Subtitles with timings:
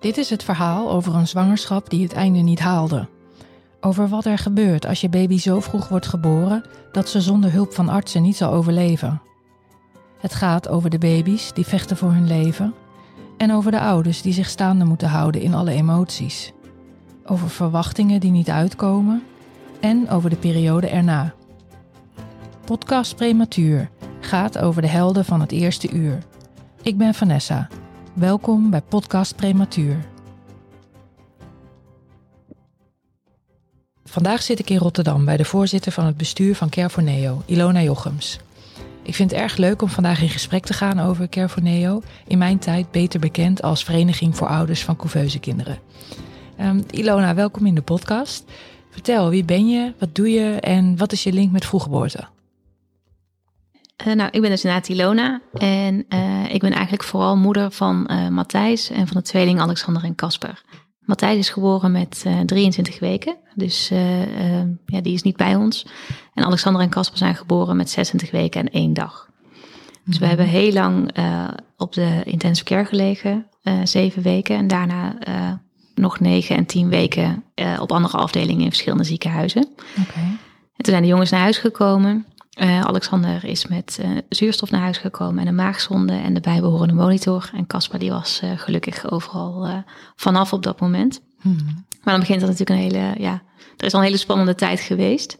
[0.00, 3.08] Dit is het verhaal over een zwangerschap die het einde niet haalde.
[3.80, 7.74] Over wat er gebeurt als je baby zo vroeg wordt geboren dat ze zonder hulp
[7.74, 9.22] van artsen niet zal overleven.
[10.18, 12.74] Het gaat over de baby's die vechten voor hun leven
[13.36, 16.52] en over de ouders die zich staande moeten houden in alle emoties.
[17.24, 19.22] Over verwachtingen die niet uitkomen
[19.80, 21.34] en over de periode erna.
[22.64, 23.90] Podcast Prematuur
[24.20, 26.18] gaat over de helden van het eerste uur.
[26.82, 27.68] Ik ben Vanessa.
[28.14, 29.96] Welkom bij Podcast Prematuur.
[34.04, 37.42] Vandaag zit ik in Rotterdam bij de voorzitter van het bestuur van Care for Neo,
[37.46, 38.38] Ilona Jochems.
[39.02, 42.02] Ik vind het erg leuk om vandaag in gesprek te gaan over Care for Neo,
[42.26, 45.78] in mijn tijd beter bekend als Vereniging voor Ouders van Couveuse Kinderen.
[46.60, 48.44] Um, Ilona, welkom in de podcast.
[48.90, 52.28] Vertel, wie ben je, wat doe je en wat is je link met vroeggeboorte?
[54.06, 58.10] Uh, nou, ik ben dus inderdaad Ilona en uh, ik ben eigenlijk vooral moeder van
[58.10, 60.62] uh, Matthijs en van de tweeling Alexander en Casper.
[61.00, 63.88] Matthijs is geboren met 23 weken, dus
[64.86, 65.86] ja, die is niet bij ons.
[66.34, 69.28] En Alexander en Casper zijn geboren met 26 weken en één dag.
[70.04, 71.10] Dus we hebben heel lang
[71.76, 73.46] op de intensive care gelegen,
[73.84, 74.56] zeven weken.
[74.56, 75.18] En daarna
[75.94, 77.44] nog negen en tien weken
[77.80, 79.68] op andere afdelingen in verschillende ziekenhuizen.
[80.00, 80.38] Okay.
[80.80, 82.26] En toen zijn de jongens naar huis gekomen.
[82.58, 86.94] Uh, Alexander is met uh, zuurstof naar huis gekomen en een maagzonde en de bijbehorende
[86.94, 87.50] monitor.
[87.54, 89.84] En Caspar die was uh, gelukkig overal
[90.16, 91.20] vanaf op dat moment.
[91.40, 91.84] Hmm.
[92.02, 93.42] Maar dan begint dat natuurlijk een hele, ja,
[93.76, 95.38] er is al een hele spannende tijd geweest.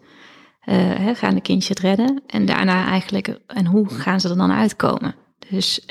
[0.61, 2.23] Hè, gaan de kindjes het redden?
[2.27, 5.15] En daarna eigenlijk, en hoe gaan ze er dan uitkomen?
[5.51, 5.87] Dus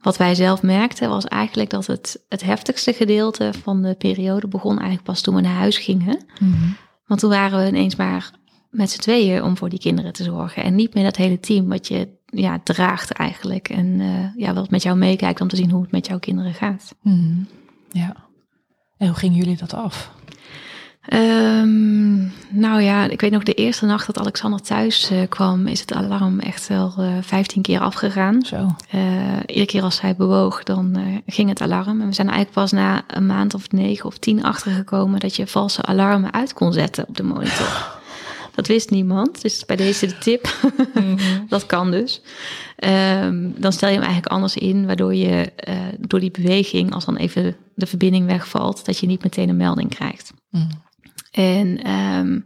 [0.00, 4.72] wat wij zelf merkten was eigenlijk dat het, het heftigste gedeelte van de periode begon
[4.72, 6.24] eigenlijk pas toen we naar huis gingen.
[6.38, 6.76] Hmm.
[7.06, 8.30] Want toen waren we ineens maar
[8.70, 10.62] met z'n tweeën om voor die kinderen te zorgen.
[10.64, 13.68] En niet meer dat hele team wat je ja, draagt eigenlijk.
[13.68, 16.54] En uh, ja, wat met jou meekijkt om te zien hoe het met jouw kinderen
[16.54, 16.94] gaat.
[17.00, 17.46] Hmm.
[17.90, 18.16] Ja.
[18.96, 20.12] En hoe gingen jullie dat af?
[21.12, 25.80] Um, nou ja, ik weet nog de eerste nacht dat Alexander thuis uh, kwam, is
[25.80, 28.42] het alarm echt wel uh, 15 keer afgegaan.
[28.42, 28.56] Zo.
[28.94, 29.02] Uh,
[29.46, 32.00] iedere keer als hij bewoog, dan ging het alarm.
[32.00, 35.46] En we zijn eigenlijk pas na een maand of negen of tien achtergekomen dat je
[35.46, 37.98] valse alarmen uit kon zetten op de monitor.
[38.54, 39.42] Dat wist niemand.
[39.42, 40.56] Dus bij deze de tip.
[40.94, 41.16] Mhm.
[41.48, 42.20] dat kan dus.
[43.24, 47.04] Um, dan stel je hem eigenlijk anders in, waardoor je uh, door die beweging, als
[47.04, 50.32] dan even de verbinding wegvalt, dat je niet meteen een melding krijgt.
[50.50, 50.68] Mm.
[51.30, 52.44] En um,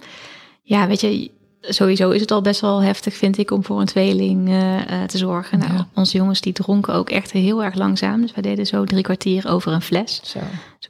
[0.63, 3.87] ja, weet je, sowieso is het al best wel heftig, vind ik, om voor een
[3.87, 5.59] tweeling uh, uh, te zorgen.
[5.59, 8.21] Nou, onze jongens die dronken ook echt heel erg langzaam.
[8.21, 10.21] Dus wij deden zo drie kwartier over een fles.
[10.23, 10.39] Zo.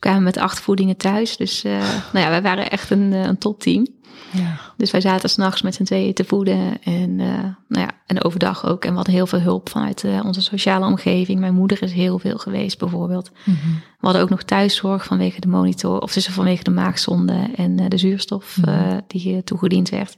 [0.04, 1.36] Kwamen met acht voedingen thuis.
[1.36, 1.72] Dus uh,
[2.12, 3.86] nou ja, wij waren echt een, een topteam.
[4.30, 4.60] Ja.
[4.76, 7.26] Dus wij zaten s'nachts met z'n tweeën te voeden en, uh,
[7.68, 8.84] nou ja, en overdag ook.
[8.84, 11.40] En we hadden heel veel hulp vanuit uh, onze sociale omgeving.
[11.40, 13.30] Mijn moeder is heel veel geweest bijvoorbeeld.
[13.44, 13.72] Mm -hmm.
[13.74, 17.98] We hadden ook nog thuiszorg vanwege de monitor, of tussen vanwege de maagzonde en de
[17.98, 19.00] zuurstof mm -hmm.
[19.06, 20.16] die toegediend werd.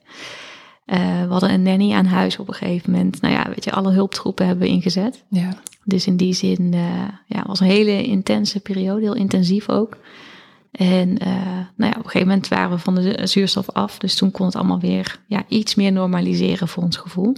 [0.86, 3.20] We hadden een nanny aan huis op een gegeven moment.
[3.20, 5.24] Nou ja, weet je, alle hulptroepen hebben we ingezet.
[5.28, 5.58] Ja.
[5.84, 6.74] Dus in die zin
[7.26, 9.97] ja, was een hele intense periode, heel intensief ook.
[10.76, 11.34] En uh,
[11.76, 13.98] nou ja, op een gegeven moment waren we van de zuurstof af.
[13.98, 17.36] Dus toen kon het allemaal weer ja, iets meer normaliseren voor ons gevoel.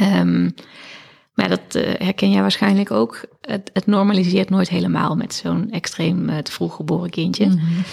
[0.00, 0.54] Um,
[1.34, 3.24] maar dat uh, herken jij waarschijnlijk ook.
[3.40, 7.46] Het, het, normaliseert nooit helemaal met zo'n extreem uh, te vroeg geboren kindje.
[7.46, 7.84] Mm -hmm.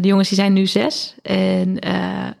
[0.00, 1.14] De jongens die zijn nu zes.
[1.22, 1.76] En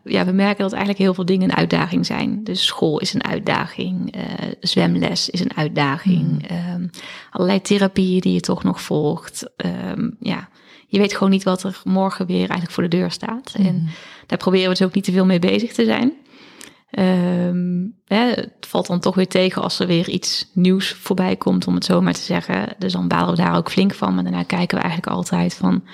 [0.04, 2.44] ja, we merken dat eigenlijk heel veel dingen een uitdaging zijn.
[2.44, 4.14] Dus school is een uitdaging.
[4.60, 6.50] zwemles is een uitdaging.
[6.50, 6.90] Mm um,
[7.30, 9.50] allerlei therapieën die je toch nog volgt.
[9.96, 10.48] Um, ja,
[10.86, 13.54] je weet gewoon niet wat er morgen weer eigenlijk voor de deur staat.
[13.56, 13.92] En mhm.
[14.26, 16.12] daar proberen we dus ook niet te veel mee bezig te zijn.
[16.98, 17.63] Um,
[18.14, 21.74] hè, het valt dan toch weer tegen als er weer iets nieuws voorbij komt, om
[21.74, 22.74] het zo maar te zeggen.
[22.78, 24.14] Dus dan balen we daar ook flink van.
[24.14, 25.84] Maar daarna kijken we eigenlijk altijd van: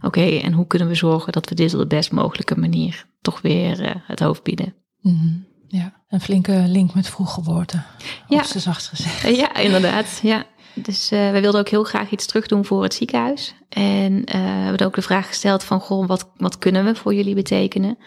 [0.00, 3.40] oké, en hoe kunnen we zorgen dat we dit op de best mogelijke manier toch
[3.40, 4.74] weer uh, het hoofd bieden?
[5.00, 5.46] Mm -hmm.
[5.68, 7.82] Ja, een flinke link met vroeggeboorte.
[8.28, 9.36] Ja, zacht gezegd.
[9.36, 10.20] Ja, inderdaad.
[10.22, 10.44] Ja.
[10.74, 13.54] Dus uh, wij wilden ook heel graag iets terug doen voor het ziekenhuis.
[13.68, 17.14] En uh, we hebben ook de vraag gesteld van, goh, wat, wat kunnen we voor
[17.14, 17.98] jullie betekenen?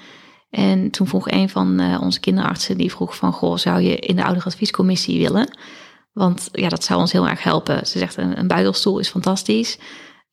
[0.52, 4.16] En toen vroeg een van uh, onze kinderartsen, die vroeg van, goh, zou je in
[4.16, 5.58] de ouderadviescommissie willen?
[6.14, 7.88] Want ja, dat zou ons heel erg helpen.
[7.88, 9.78] Ze zegt, een, een buidelstoel is fantastisch.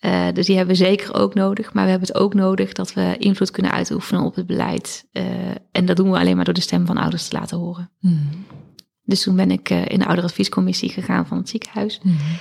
[0.00, 1.72] Uh, dus die hebben we zeker ook nodig.
[1.72, 5.08] Maar we hebben het ook nodig dat we invloed kunnen uitoefenen op het beleid.
[5.12, 5.24] Uh,
[5.72, 7.90] en dat doen we alleen maar door de stem van ouders te laten horen.
[7.98, 8.46] Hmm.
[9.04, 12.00] Dus toen ben ik in de ouderadviescommissie gegaan van het ziekenhuis.
[12.02, 12.36] Mm -hmm.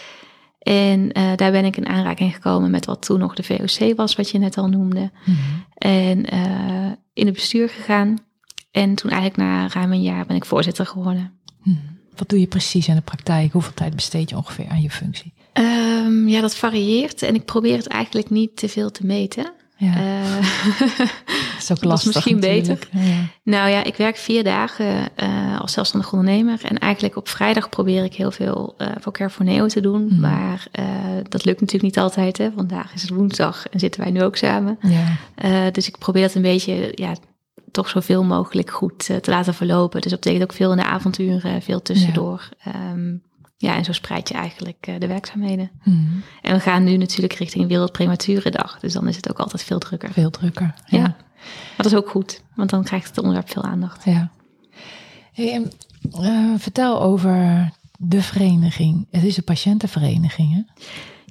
[0.67, 4.15] En uh, daar ben ik in aanraking gekomen met wat toen nog de VOC was,
[4.15, 5.11] wat je net al noemde.
[5.25, 5.65] Mm -hmm.
[5.77, 8.17] En uh, in het bestuur gegaan.
[8.71, 11.31] En toen eigenlijk na ruim een jaar ben ik voorzitter geworden.
[11.61, 11.79] -hmm.
[12.15, 13.51] Wat doe je precies in de praktijk?
[13.51, 15.33] Hoeveel tijd besteed je ongeveer aan je functie?
[15.53, 19.51] Um, Ehm, ja, dat varieert en ik probeer het eigenlijk niet te veel te meten.
[19.77, 19.95] Ja.
[19.95, 20.35] Eh,
[20.97, 22.87] dat is ook dat is lastig misschien natuurlijk.
[22.91, 23.15] Ja.
[23.43, 26.59] nou ja, ik werk vier dagen eh, als zelfstandig ondernemer.
[26.63, 30.05] En eigenlijk op vrijdag probeer ik heel veel eh voor Carfoneo te doen.
[30.05, 30.19] Mhm.
[30.19, 30.67] Maar
[31.29, 32.37] dat lukt natuurlijk niet altijd.
[32.37, 32.49] Hè.
[32.55, 34.79] Vandaag is het woensdag en zitten wij nu ook samen.
[34.81, 35.71] Ja.
[35.71, 37.15] Dus ik probeer dat een beetje, ja,
[37.71, 40.01] toch zoveel mogelijk goed te laten verlopen.
[40.01, 42.49] Dus dat betekent ook veel in de avonturen, veel tussendoor.
[42.63, 42.71] Ja,
[43.57, 45.71] ja en zo spreid je eigenlijk eh, de werkzaamheden.
[45.83, 45.97] Mhm.
[46.41, 48.79] En we gaan nu natuurlijk richting Wereld Prematurendag.
[48.79, 50.11] Dus dan is het ook altijd veel drukker.
[50.11, 50.73] Veel drukker.
[50.85, 50.97] Ja.
[50.97, 51.03] Ja.
[51.03, 54.03] Maar dat is ook goed, want dan krijgt het onderwerp veel aandacht.
[54.05, 54.31] ja.
[55.33, 55.71] Hey, en,
[56.11, 59.07] eh, vertel over de vereniging.
[59.11, 60.61] Het is een patiëntenvereniging, hè?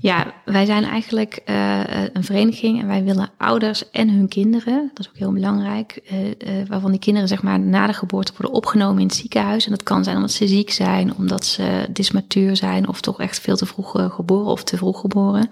[0.00, 1.81] Ja, wij zijn eigenlijk eh,
[2.12, 6.26] een vereniging en wij willen ouders en hun kinderen, dat is ook heel belangrijk, eh,
[6.28, 9.64] eh, waarvan die kinderen zeg maar na de geboorte worden opgenomen in het ziekenhuis.
[9.64, 13.40] En dat kan zijn omdat ze ziek zijn, omdat ze dysmatuur zijn of toch echt
[13.40, 15.50] veel te vroeg eh, geboren of te vroeg geboren.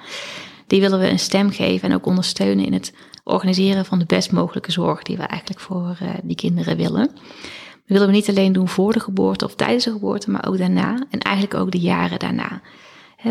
[0.67, 2.93] Die willen we een stem geven en ook ondersteunen in het
[3.25, 7.07] organiseren van de best mogelijke zorg die we eigenlijk voor eh, die kinderen willen.
[7.07, 10.59] Dat willen we niet alleen doen voor de geboorte of tijdens de geboorte, maar ook
[10.59, 12.61] daarna en eigenlijk ook de jaren daarna.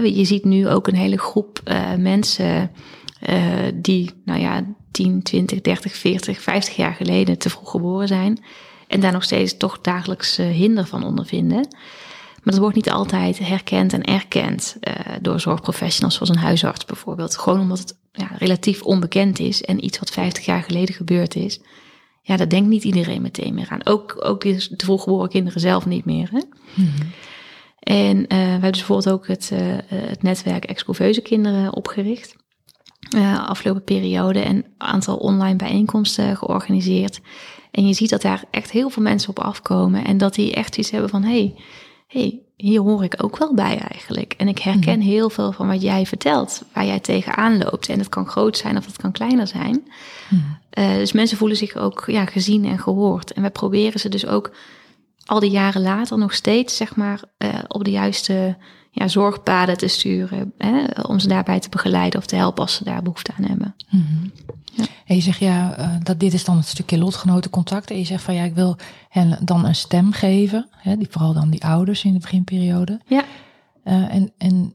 [0.02, 2.72] Je ziet nu ook een hele groep eh, mensen
[3.20, 3.44] eh,
[3.74, 8.44] die, nou ja, 10, 20, 30, 40, 50 jaar geleden te vroeg geboren zijn.
[8.88, 11.68] En daar nog steeds toch dagelijks eh, hinder van ondervinden.
[12.44, 14.78] Maar dat wordt niet altijd herkend en erkend
[15.22, 17.38] door zorgprofessionals zoals een huisarts bijvoorbeeld.
[17.38, 21.60] Gewoon omdat het ja, relatief onbekend is en iets wat 50 jaar geleden gebeurd is.
[22.22, 23.86] Ja, daar denkt niet iedereen meteen meer aan.
[23.86, 26.30] Ook, ook de te vroeg geboren kinderen zelf niet meer.
[26.32, 26.42] Hè?
[27.84, 32.36] En eh, we hebben dus bijvoorbeeld ook het, eh, het netwerk Excoveuze Kinderen opgericht.
[33.10, 37.20] eh, afgelopen periode en een aantal online bijeenkomsten georganiseerd.
[37.72, 40.06] En je ziet dat daar echt heel veel mensen op afkomen.
[40.06, 41.56] En dat die echt iets hebben van, hey,
[42.08, 44.34] hey, hier hoor ik ook wel bij eigenlijk.
[44.38, 47.90] En ik herken heel veel van wat jij vertelt, waar jij tegenaan loopt.
[47.90, 49.88] En het kan groot zijn of het kan kleiner zijn.
[50.70, 53.34] Eh, dus mensen voelen zich ook ja, gezien en gehoord.
[53.34, 54.52] En wij proberen ze dus ook
[55.26, 58.58] al die jaren later nog steeds zeg maar, eh, op de juiste
[58.92, 60.54] ja, zorgpaden te sturen.
[60.58, 63.76] Hè, om ze daarbij te begeleiden of te helpen als ze daar behoefte aan hebben.
[65.06, 67.92] En je zegt ja, eh, dat dit is dan het stukje lotgenotencontact.
[67.92, 68.78] En je zegt van ja, ik wil
[69.10, 70.68] hen dan een stem geven.
[70.72, 73.02] Hè, die, vooral dan die ouders in de beginperiode.
[73.06, 73.24] Ja.
[73.84, 74.74] Eh, en en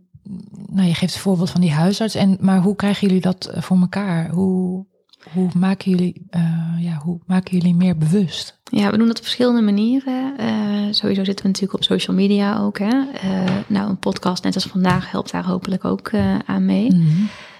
[0.66, 2.14] nou, je geeft het voorbeeld van die huisarts.
[2.14, 4.30] En, maar hoe krijgen jullie dat voor elkaar?
[4.30, 4.86] Hoe,
[5.32, 8.60] hoe, maken jullie, eh, ja, hoe maken jullie meer bewust?
[8.64, 10.38] Ja, we doen dat op verschillende manieren.
[10.38, 10.48] Eh,
[10.90, 12.78] sowieso zitten we natuurlijk op social media ook.
[12.78, 13.10] Hè?
[13.12, 16.10] Eh, nou, een podcast net als vandaag helpt daar hopelijk ook
[16.44, 16.90] aan mee.
[16.90, 17.06] Mhm.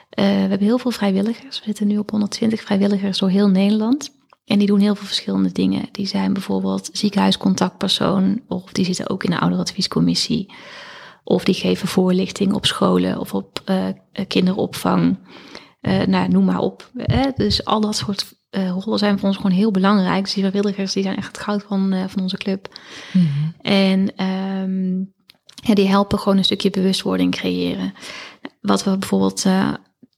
[0.08, 1.58] We hebben heel veel vrijwilligers.
[1.58, 4.16] We zitten nu op 120 vrijwilligers door heel Nederland.
[4.44, 5.88] En die doen heel veel verschillende dingen.
[5.92, 10.52] Die zijn bijvoorbeeld ziekenhuiscontactpersoon, of die zitten ook in de ouderadviescommissie.
[11.24, 13.62] Of die geven voorlichting op scholen of op
[14.28, 15.16] kinderopvang.
[15.88, 16.90] Eh, nou, noem maar op.
[16.96, 17.30] Hè?
[17.34, 20.24] Dus al dat soort eh, rollen zijn voor ons gewoon heel belangrijk.
[20.24, 22.68] Dus die vrijwilligers die zijn echt het goud van, eh, van onze club.
[23.12, 23.26] Mhm.
[23.60, 24.98] En ehm,
[25.68, 27.94] ja, die helpen gewoon een stukje bewustwording creëren.
[28.60, 29.46] Wat we bijvoorbeeld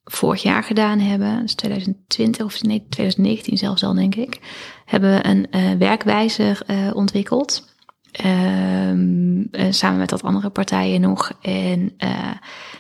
[0.05, 4.41] vorig jaar gedaan hebben, dus 2020 of nee, 2019 zelfs al denk ik,
[4.85, 6.63] hebben we een werkwijzer
[6.95, 7.70] ontwikkeld.
[8.13, 11.33] Ehm, eh, samen met wat andere partijen nog.
[11.43, 12.33] En eh,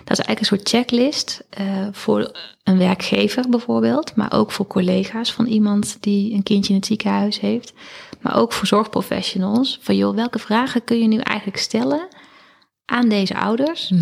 [0.05, 5.33] dat is eigenlijk een soort checklist eh, voor een werkgever bijvoorbeeld, maar ook voor collega's
[5.33, 7.73] van iemand die een kindje in het ziekenhuis heeft.
[8.21, 9.79] Maar ook voor zorgprofessionals.
[9.83, 12.09] Van joh, welke vragen kun je nu eigenlijk stellen
[12.85, 13.93] aan deze ouders?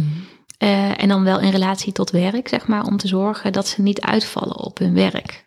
[0.59, 3.83] Eh, en dan wel in relatie tot werk, zeg maar, om te zorgen dat ze
[3.83, 5.47] niet uitvallen op hun werk.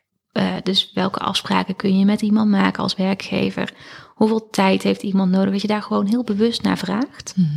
[0.64, 3.74] Dus welke afspraken kun je met iemand maken als werkgever?
[4.22, 5.52] Hoeveel tijd heeft iemand nodig?
[5.52, 7.34] Dat je daar gewoon heel bewust naar vraagt.
[7.36, 7.48] Mhm.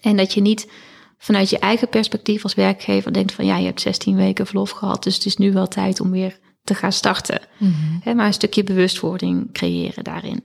[0.00, 0.70] En dat je niet
[1.18, 5.02] vanuit je eigen perspectief als werkgever denkt van ja, je hebt 16 weken verlof gehad,
[5.02, 7.40] dus het is nu wel tijd om weer te gaan starten.
[7.58, 8.16] Mhm.
[8.16, 10.44] Maar een stukje bewustwording creëren daarin.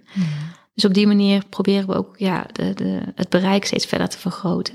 [0.74, 4.18] Dus op die manier proberen we ook ja, de, de, het bereik steeds verder te
[4.18, 4.74] vergroten.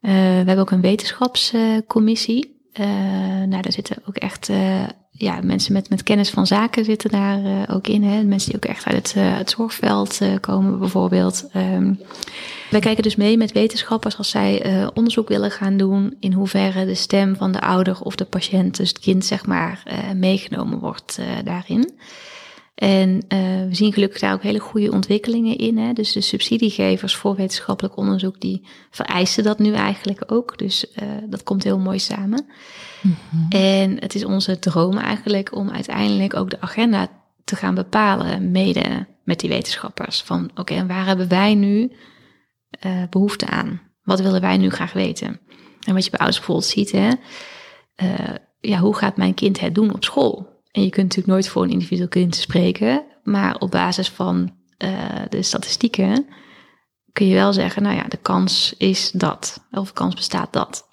[0.00, 2.60] Eh, we hebben ook een wetenschapscommissie.
[2.72, 7.10] Eh, nou, daar zitten ook echt eh, ja, mensen met, met kennis van zaken zitten
[7.10, 8.02] daar eh, ook in.
[8.02, 8.22] Hè?
[8.22, 11.48] Mensen die ook echt uit het, eh, het zorgveld eh, komen bijvoorbeeld.
[11.52, 11.94] Ehm,
[12.70, 16.94] wij kijken dus mee met wetenschappers als zij onderzoek willen gaan doen in hoeverre de
[16.94, 19.82] stem van de ouder of de patiënt, dus het kind zeg maar,
[20.16, 21.92] meegenomen wordt daarin.
[22.74, 25.78] En eh, we zien gelukkig daar ook hele goede ontwikkelingen in.
[25.78, 25.92] Hè?
[25.92, 30.58] Dus de subsidiegevers voor wetenschappelijk onderzoek, die vereisen dat nu eigenlijk ook.
[30.58, 32.46] Dus eh, dat komt heel mooi samen.
[33.48, 37.08] En het is onze droom eigenlijk om uiteindelijk ook de agenda
[37.44, 40.22] te gaan bepalen, mede met die wetenschappers.
[40.22, 41.92] Van oké, en waar hebben wij nu
[42.70, 43.80] eh, behoefte aan?
[44.02, 45.40] Wat willen wij nu graag weten?
[45.86, 47.10] En wat je bij ouders bijvoorbeeld ziet, hè,
[48.60, 50.51] ja, hoe gaat mijn kind het doen op school?
[50.72, 55.22] En je kunt natuurlijk nooit voor een individueel kind spreken, maar op basis van uh,
[55.28, 56.26] de statistieken
[57.12, 60.88] kun je wel zeggen, nou ja, de kans is dat, of de kans bestaat dat.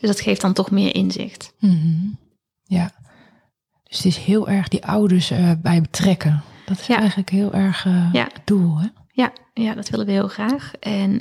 [0.00, 1.54] Dus dat geeft dan toch meer inzicht.
[1.58, 2.18] Mm
[2.62, 2.90] Ja,
[3.82, 6.42] dus het is heel erg die ouders uh, bij betrekken.
[6.66, 8.28] Dat is eigenlijk heel erg uh, ja.
[8.32, 8.86] het doel, hè?
[9.08, 10.72] Ja, ja, dat willen we heel graag.
[10.80, 11.20] En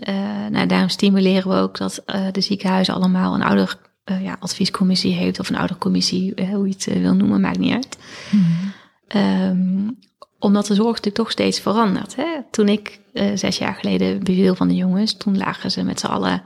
[0.52, 5.40] nou, daarom stimuleren we ook dat de ziekenhuizen allemaal een ouder uh, ja, adviescommissie heeft
[5.40, 7.98] of een oudercommissie, uh, hoe je het uh, wil noemen, maakt niet uit.
[8.32, 8.74] Mm.
[9.22, 9.98] Um,
[10.40, 12.16] omdat de zorg natuurlijk toch steeds verandert.
[12.16, 12.26] Hè?
[12.52, 13.00] Toen ik
[13.34, 16.44] zes jaar geleden beviel van de jongens, toen lagen ze met z'n allen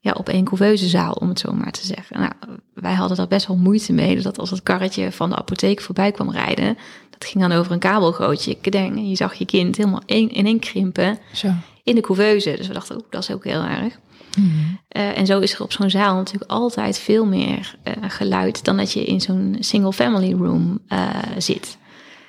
[0.00, 2.20] ja, op één zaal, om het zo maar te zeggen.
[2.20, 2.32] Nou,
[2.74, 6.12] wij hadden daar best wel moeite mee, dat als het karretje van de apotheek voorbij
[6.12, 6.78] kwam rijden,
[7.10, 8.50] dat ging dan over een kabelgootje.
[8.50, 11.48] Ik denk, je zag je kind helemaal in één krimpen zo.
[11.82, 12.54] in de couveuse.
[12.56, 13.98] Dus we dachten, dat is ook heel erg.
[14.38, 18.76] Uh, en zo is er op zo'n zaal natuurlijk altijd veel meer uh, geluid dan
[18.76, 21.76] dat je in zo'n single family room uh, zit.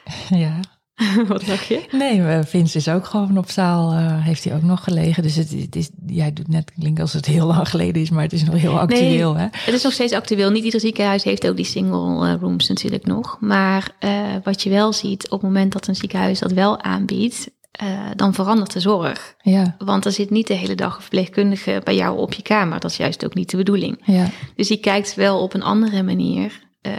[0.30, 0.60] Ja.
[1.28, 1.86] Wat dacht je?
[1.92, 5.24] Nee, Vince is ook gewoon op zaal, heeft hij ook nog gelegen.
[5.24, 8.24] Dus het, het is, jij doet net klinkt als het heel lang geleden is, maar
[8.24, 9.34] het is nog heel actueel.
[9.34, 9.48] Nee, hè?
[9.52, 10.52] Het is nog steeds actueel.
[10.52, 13.38] Niet ieder ziekenhuis heeft ook die single rooms natuurlijk nog.
[13.40, 13.92] Maar
[14.44, 17.50] wat je wel ziet op het moment dat een ziekenhuis dat wel aanbiedt,
[17.84, 19.36] uh, dan verandert de zorg.
[19.42, 19.76] Ja.
[19.78, 22.80] Want er zit niet de hele dag een verpleegkundige bij jou op je kamer.
[22.80, 24.02] Dat is juist ook niet de bedoeling.
[24.06, 24.30] Ja.
[24.56, 26.68] Dus die kijkt wel op een andere manier.
[26.82, 26.94] Uh,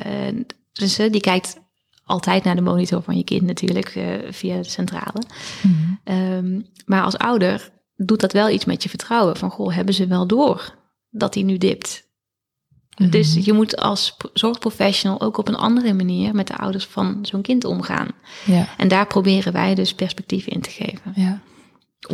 [0.73, 1.61] dus die kijkt
[2.05, 3.99] altijd naar de monitor van je kind natuurlijk
[4.31, 5.23] via de centrale.
[5.63, 9.37] Mm um, maar als ouder doet dat wel iets met je vertrouwen.
[9.37, 10.75] Van goh, hebben ze wel door
[11.11, 12.09] dat hij nu dipt?
[13.09, 13.45] Dus mhm.
[13.45, 17.65] je moet als zorgprofessional ook op een andere manier met de ouders van zo'n kind
[17.65, 18.09] omgaan.
[18.45, 18.67] Ja.
[18.77, 21.13] En daar proberen wij dus perspectieven in te geven.
[21.15, 21.41] Ja.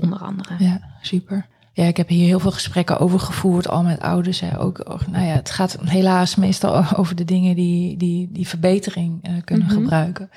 [0.01, 0.55] Onder andere.
[0.59, 1.47] Ja, super.
[1.73, 4.41] Ja, ik heb hier heel veel gesprekken over gevoerd, al met ouders.
[4.41, 4.61] Hè.
[4.61, 9.33] Ook, nou ja, het gaat helaas meestal over de dingen die, die, die verbetering uh,
[9.45, 9.75] kunnen mhm.
[9.75, 10.31] gebruiken.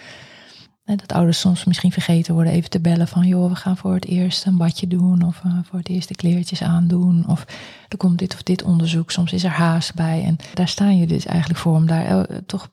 [0.97, 3.27] Dat ouders soms misschien vergeten worden even te bellen van...
[3.27, 6.15] joh, we gaan voor het eerst een badje doen of uh, voor het eerst de
[6.15, 7.27] kleertjes aandoen.
[7.27, 7.45] Of
[7.87, 10.23] er komt dit of dit onderzoek, soms is er haast bij.
[10.23, 12.69] En daar staan je dus eigenlijk voor om daar toch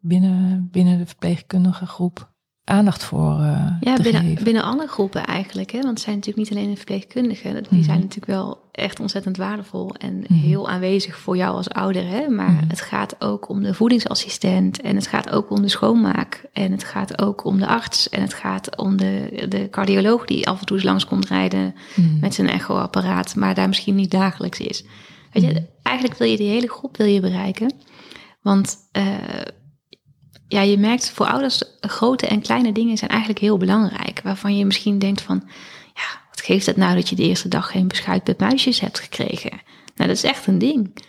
[0.00, 2.34] binnen, binnen de verpleegkundige groep
[2.68, 4.44] aandacht voor uh, ja, te binnen, geven.
[4.44, 5.70] binnen alle groepen eigenlijk.
[5.70, 5.78] Hè?
[5.80, 7.62] Want het zijn natuurlijk niet alleen de verpleegkundigen.
[7.62, 11.68] Die mm zijn natuurlijk wel echt ontzettend waardevol en mm heel aanwezig voor jou als
[11.68, 12.06] ouder.
[12.08, 12.28] Hè?
[12.28, 16.44] Maar mm het gaat ook om de voedingsassistent en het gaat ook om de schoonmaak.
[16.52, 20.48] En het gaat ook om de arts en het gaat om de, de cardioloog die
[20.48, 22.18] af en toe eens langs komt rijden mhm.
[22.20, 24.84] met zijn echoapparaat, maar daar misschien niet dagelijks is.
[25.32, 25.62] Weet je, Mhm.
[25.82, 27.72] eigenlijk wil je die hele groep wil je bereiken.
[28.42, 29.04] Want uh,
[30.48, 34.20] ja, je merkt voor ouders grote en kleine dingen zijn eigenlijk heel belangrijk.
[34.24, 35.42] Waarvan je misschien denkt van,
[35.94, 39.00] ja, wat geeft het nou dat je de eerste dag geen beschuit met muisjes hebt
[39.00, 39.50] gekregen?
[39.94, 41.04] Nou, dat is echt een ding.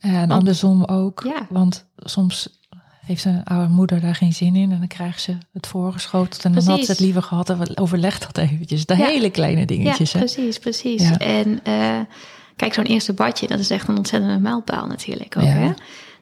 [0.00, 1.22] En andersom ook.
[1.24, 1.46] Ja.
[1.50, 2.60] Want soms
[3.00, 4.72] heeft een oude moeder daar geen zin in.
[4.72, 6.44] En dan krijgt ze het voorgeschoteld.
[6.44, 7.50] En dan had ze het liever gehad.
[7.50, 8.86] En overleg dat eventjes.
[8.86, 9.04] De Ja.
[9.06, 10.12] hele kleine dingetjes.
[10.12, 10.24] ja, hè?
[10.24, 11.02] precies, precies.
[11.08, 11.18] Ja.
[11.18, 12.00] En eh,
[12.56, 15.42] kijk, zo'n eerste badje, dat is echt een ontzettende mijlpaal natuurlijk ook.
[15.42, 15.48] Ja.
[15.50, 15.72] Hè?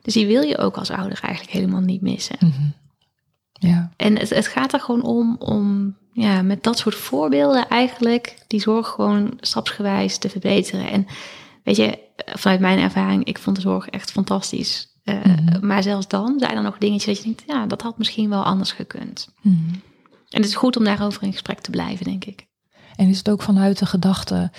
[0.05, 2.37] Dus die wil je ook als ouder eigenlijk helemaal niet missen.
[2.41, 2.63] Mhm.
[3.53, 3.93] Ja.
[3.97, 8.61] En het, het gaat er gewoon om, om ja, met dat soort voorbeelden eigenlijk die
[8.61, 10.91] zorg gewoon stapsgewijs te verbeteren.
[10.91, 11.07] En
[11.63, 14.89] weet je, vanuit mijn ervaring, ik vond de zorg echt fantastisch.
[15.05, 15.67] Eh, Mhm.
[15.67, 18.45] Maar zelfs dan zijn er nog dingetjes dat je denkt, ja, dat had misschien wel
[18.45, 19.29] anders gekund.
[19.43, 19.55] Mhm.
[20.29, 22.47] En het is goed om daarover in gesprek te blijven, denk ik.
[22.97, 24.51] En is het ook vanuit de gedachte,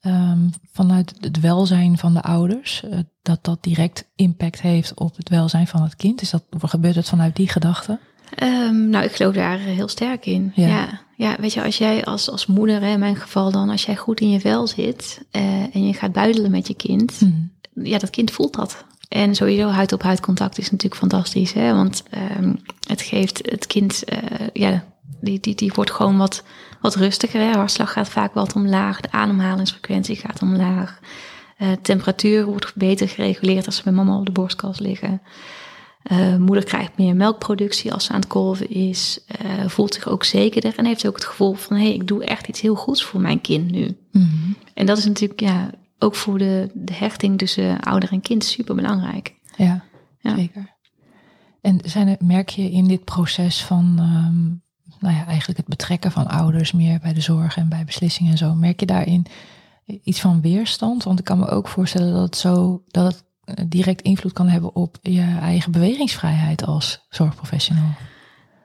[0.00, 5.28] ehm, vanuit het welzijn van de ouders, eh, dat dat direct impact heeft op het
[5.28, 6.20] welzijn van het kind?
[6.20, 7.98] Is dat, gebeurt het vanuit die gedachte?
[8.34, 10.52] Ehm, nou, ik geloof daar heel sterk in.
[10.54, 10.66] Ja.
[10.66, 13.96] Ja, ja, weet je, als jij als, als moeder, in mijn geval dan, als jij
[13.96, 17.86] goed in je vel zit eh, en je gaat buidelen met je kind, Mhm.
[17.86, 18.84] ja, dat kind voelt dat.
[19.08, 21.74] En sowieso huid op huid contact is natuurlijk fantastisch, hè?
[21.74, 22.54] want ehm,
[22.86, 24.18] het geeft het kind, eh,
[24.52, 24.84] ja,
[25.20, 26.44] die, die, die wordt gewoon wat,
[26.80, 27.40] wat rustiger.
[27.40, 27.50] Hè?
[27.50, 30.98] Hartslag gaat vaak wat omlaag, de ademhalingsfrequentie gaat omlaag.
[31.56, 35.22] Eh, temperatuur wordt beter gereguleerd als ze bij mama op de borstkas liggen.
[36.02, 39.24] Eh, moeder krijgt meer melkproductie als ze aan het kolven is.
[39.26, 41.76] eh, voelt zich ook zekerder en heeft ook het gevoel van...
[41.76, 43.96] hé, hey, ik doe echt iets heel goeds voor mijn kind nu.
[44.12, 44.26] Mhm.
[44.74, 48.74] En dat is natuurlijk ja, ook voor de, de hechting tussen ouder en kind super
[48.74, 49.34] belangrijk.
[49.56, 49.84] Ja,
[50.18, 50.36] Ja.
[50.36, 50.76] zeker.
[51.60, 54.56] En zijn er, merk je in dit proces van, ehm,
[55.00, 58.38] nou ja, eigenlijk het betrekken van ouders meer bij de zorg en bij beslissingen en
[58.38, 59.26] zo, merk je daarin
[60.02, 61.04] iets van weerstand?
[61.04, 64.48] Want ik kan me ook voorstellen dat het zo, dat het eh, direct invloed kan
[64.48, 67.88] hebben op je eigen bewegingsvrijheid als zorgprofessional.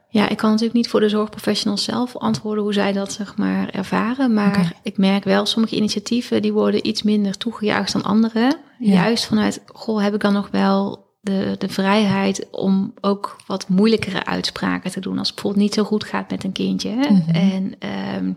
[0.09, 3.69] Ja, ik kan natuurlijk niet voor de zorgprofessionals zelf antwoorden hoe zij dat zeg maar
[3.69, 4.33] ervaren.
[4.33, 8.59] Maar ik merk wel, sommige initiatieven die worden iets minder toegejuicht dan andere.
[8.79, 8.93] Ja.
[8.93, 14.25] Juist vanuit, goh, heb ik dan nog wel de, de vrijheid om ook wat moeilijkere
[14.25, 15.17] uitspraken te doen.
[15.17, 16.89] Als het bijvoorbeeld niet zo goed gaat met een kindje.
[16.89, 17.09] Hè?
[17.09, 17.29] Mhm.
[17.29, 18.31] En ehm,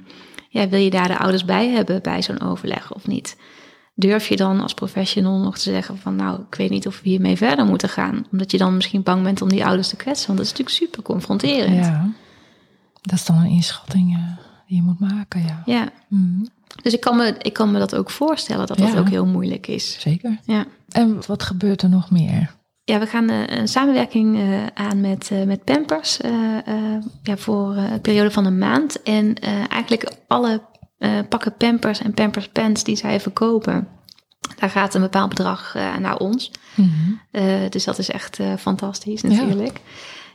[0.48, 3.36] ja, wil je daar de ouders bij hebben bij zo'n overleg of niet?
[3.94, 7.08] Durf je dan als professional nog te zeggen van nou, ik weet niet of we
[7.08, 8.26] hiermee verder moeten gaan.
[8.32, 10.26] Omdat je dan misschien bang bent om die ouders te kwetsen.
[10.26, 11.84] Want dat is natuurlijk super confronterend.
[11.84, 12.10] Ja.
[13.02, 15.62] Dat is dan een inschatting eh, die je moet maken, ja.
[15.64, 15.88] Ja.
[16.08, 16.44] Mhm.
[16.82, 18.98] Dus ik kan, me, ik kan me dat ook voorstellen dat dat Ja.
[18.98, 20.00] ook heel moeilijk is.
[20.00, 20.38] Zeker.
[20.44, 20.64] Ja.
[20.88, 22.54] En wat gebeurt er nog meer?
[22.88, 26.18] Ja, we gaan eh, een samenwerking eh, aan met, eh, met Pampers
[27.22, 29.02] ja, voor een periode van een maand.
[29.02, 29.34] En
[29.68, 30.60] eigenlijk alle
[31.28, 33.88] pakken Pampers en Pampers Pants die zij verkopen,
[34.58, 36.50] daar gaat een bepaald bedrag naar ons.
[36.74, 37.68] Mhm.
[37.68, 39.28] Dus dat is echt fantastisch Ja.
[39.28, 39.80] natuurlijk.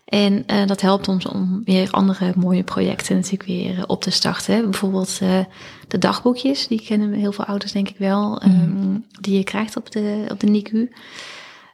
[0.06, 4.56] En dat helpt ons om weer andere mooie projecten natuurlijk weer op te starten.
[4.56, 4.62] hè.
[4.62, 5.20] Bijvoorbeeld
[5.88, 9.92] de dagboekjes, die kennen heel veel ouders denk ik wel, ehm, die je krijgt op
[9.92, 10.90] de, op de NICU.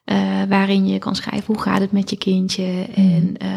[0.07, 2.85] Eh, waarin je kan schrijven hoe gaat het met je kindje.
[2.95, 3.49] En eh,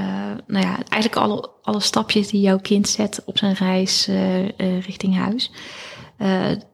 [0.47, 5.17] nou ja, eigenlijk alle, alle stapjes die jouw kind zet op zijn reis eh, richting
[5.17, 5.51] huis.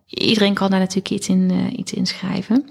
[0.07, 2.69] Iedereen kan daar natuurlijk iets in, iets in schrijven.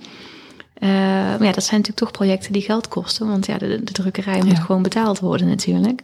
[0.80, 3.28] Maar ja, dat zijn natuurlijk toch projecten die geld kosten.
[3.28, 4.64] Want ja, de, de drukkerij moet Ja.
[4.64, 6.02] gewoon betaald worden natuurlijk.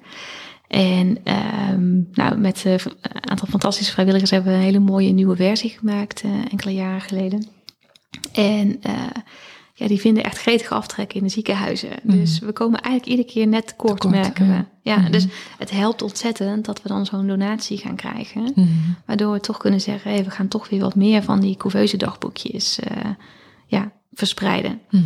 [0.67, 2.79] En ehm, nou, met een
[3.29, 7.48] aantal fantastische vrijwilligers hebben we een hele mooie nieuwe versie gemaakt enkele jaren geleden.
[8.34, 8.79] En
[9.74, 11.90] ja, die vinden echt gretige aftrek in de ziekenhuizen.
[12.04, 14.58] Dus we komen eigenlijk iedere keer net tekort, Tekort, merken ja.
[14.58, 14.90] we.
[14.90, 18.51] Ja, dus het helpt ontzettend dat we dan zo'n donatie gaan krijgen.
[18.56, 18.68] Mhm.
[19.06, 21.98] Waardoor we toch kunnen zeggen, hey, we gaan toch weer wat meer van die couveuse
[21.98, 23.10] dagboekjes eh,
[23.68, 24.82] ja, verspreiden.
[24.90, 25.04] Mhm.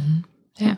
[0.53, 0.65] Ja.
[0.65, 0.77] Ja.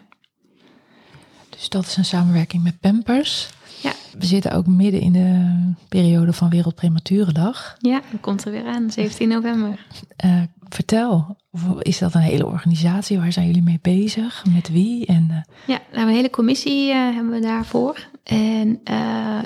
[1.50, 3.50] Dus dat is een samenwerking met Pampers.
[3.82, 3.92] Ja.
[4.20, 5.56] We zitten ook midden in de
[5.90, 7.76] periode van Wereldprematurendag.
[7.78, 9.86] Ja, dat komt er weer aan, 17 november.
[10.16, 11.38] Eh, vertel,
[11.80, 13.20] is dat een hele organisatie?
[13.20, 14.44] Waar zijn jullie mee bezig?
[14.54, 15.06] Met wie?
[15.06, 18.08] En, eh, Ja, hebben een hele commissie eh, hebben we daarvoor.
[18.24, 18.80] En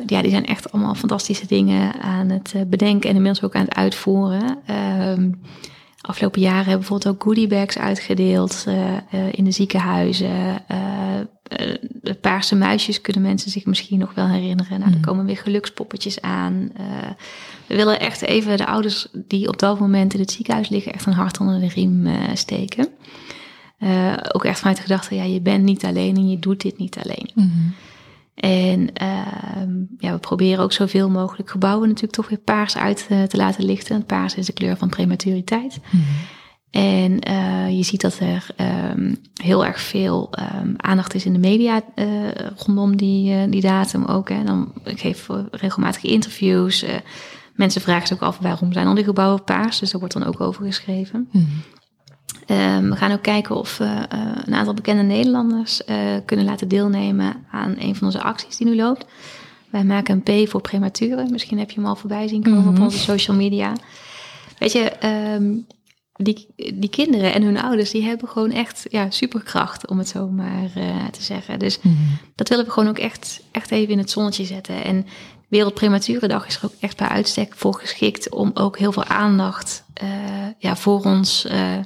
[0.06, 3.75] ja, die zijn echt allemaal fantastische dingen aan het bedenken en inmiddels ook aan het
[3.75, 4.58] uitvoeren.
[4.65, 5.32] Ehm,
[6.01, 8.65] afgelopen jaren hebben we bijvoorbeeld ook goodiebags uitgedeeld
[9.32, 10.63] in de ziekenhuizen.
[11.51, 14.79] Eh, de paarse muisjes kunnen mensen zich misschien nog wel herinneren.
[14.79, 15.05] Nou, er Mhm.
[15.05, 16.71] komen weer gelukspoppetjes aan.
[16.75, 16.85] Eh,
[17.67, 21.05] we willen echt even de ouders die op dat moment in het ziekenhuis liggen, echt
[21.05, 22.87] een hart onder de riem eh, steken.
[24.31, 26.97] Ook echt vanuit de gedachte, ja, je bent niet alleen en je doet dit niet
[27.03, 27.29] alleen.
[27.35, 27.49] mhm.
[28.35, 33.37] En ehm, ja, we proberen ook zoveel mogelijk gebouwen natuurlijk toch weer paars uit te
[33.37, 34.05] laten lichten.
[34.05, 35.79] Paars is de kleur van prematuriteit.
[35.89, 36.01] Mhm.
[36.71, 41.39] En eh, je ziet dat er ehm, heel erg veel ehm, aandacht is in de
[41.39, 42.05] media eh,
[42.55, 44.29] rondom die, eh, die datum ook.
[44.29, 44.43] Hè.
[44.43, 46.86] Dan ik geef regelmatig interviews.
[47.55, 49.79] mensen vragen zich ook af waarom zijn al die gebouwen paars.
[49.79, 51.29] Dus daar wordt dan ook over geschreven.
[51.31, 51.45] Mhm.
[52.45, 54.05] Ehm, we gaan ook kijken of we
[54.45, 55.81] een aantal bekende Nederlanders
[56.25, 59.05] kunnen laten deelnemen aan een van onze acties die nu loopt.
[59.69, 61.31] Wij maken een P voor prematuren.
[61.31, 62.84] Misschien heb je hem al voorbij zien komen op Mhm.
[62.84, 63.73] onze social media.
[64.57, 64.91] Weet je,
[66.13, 70.28] die, die kinderen en hun ouders, die hebben gewoon echt ja, superkracht, om het zo
[70.30, 71.60] maar eh, te zeggen.
[71.60, 71.95] Dus Mhm.
[72.36, 74.84] dat willen we gewoon ook echt, echt even in het zonnetje zetten.
[74.84, 75.06] En
[75.50, 80.10] Wereldprematurendag is er ook echt bij uitstek voor geschikt om ook heel veel aandacht eh,
[80.58, 81.78] ja, voor, ons, eh,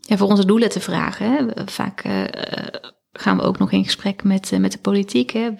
[0.00, 1.32] ja, voor onze doelen te vragen.
[1.32, 1.64] Hè.
[1.66, 2.02] Vaak
[3.12, 5.30] gaan we ook nog in gesprek met, met de politiek.
[5.30, 5.50] Hè.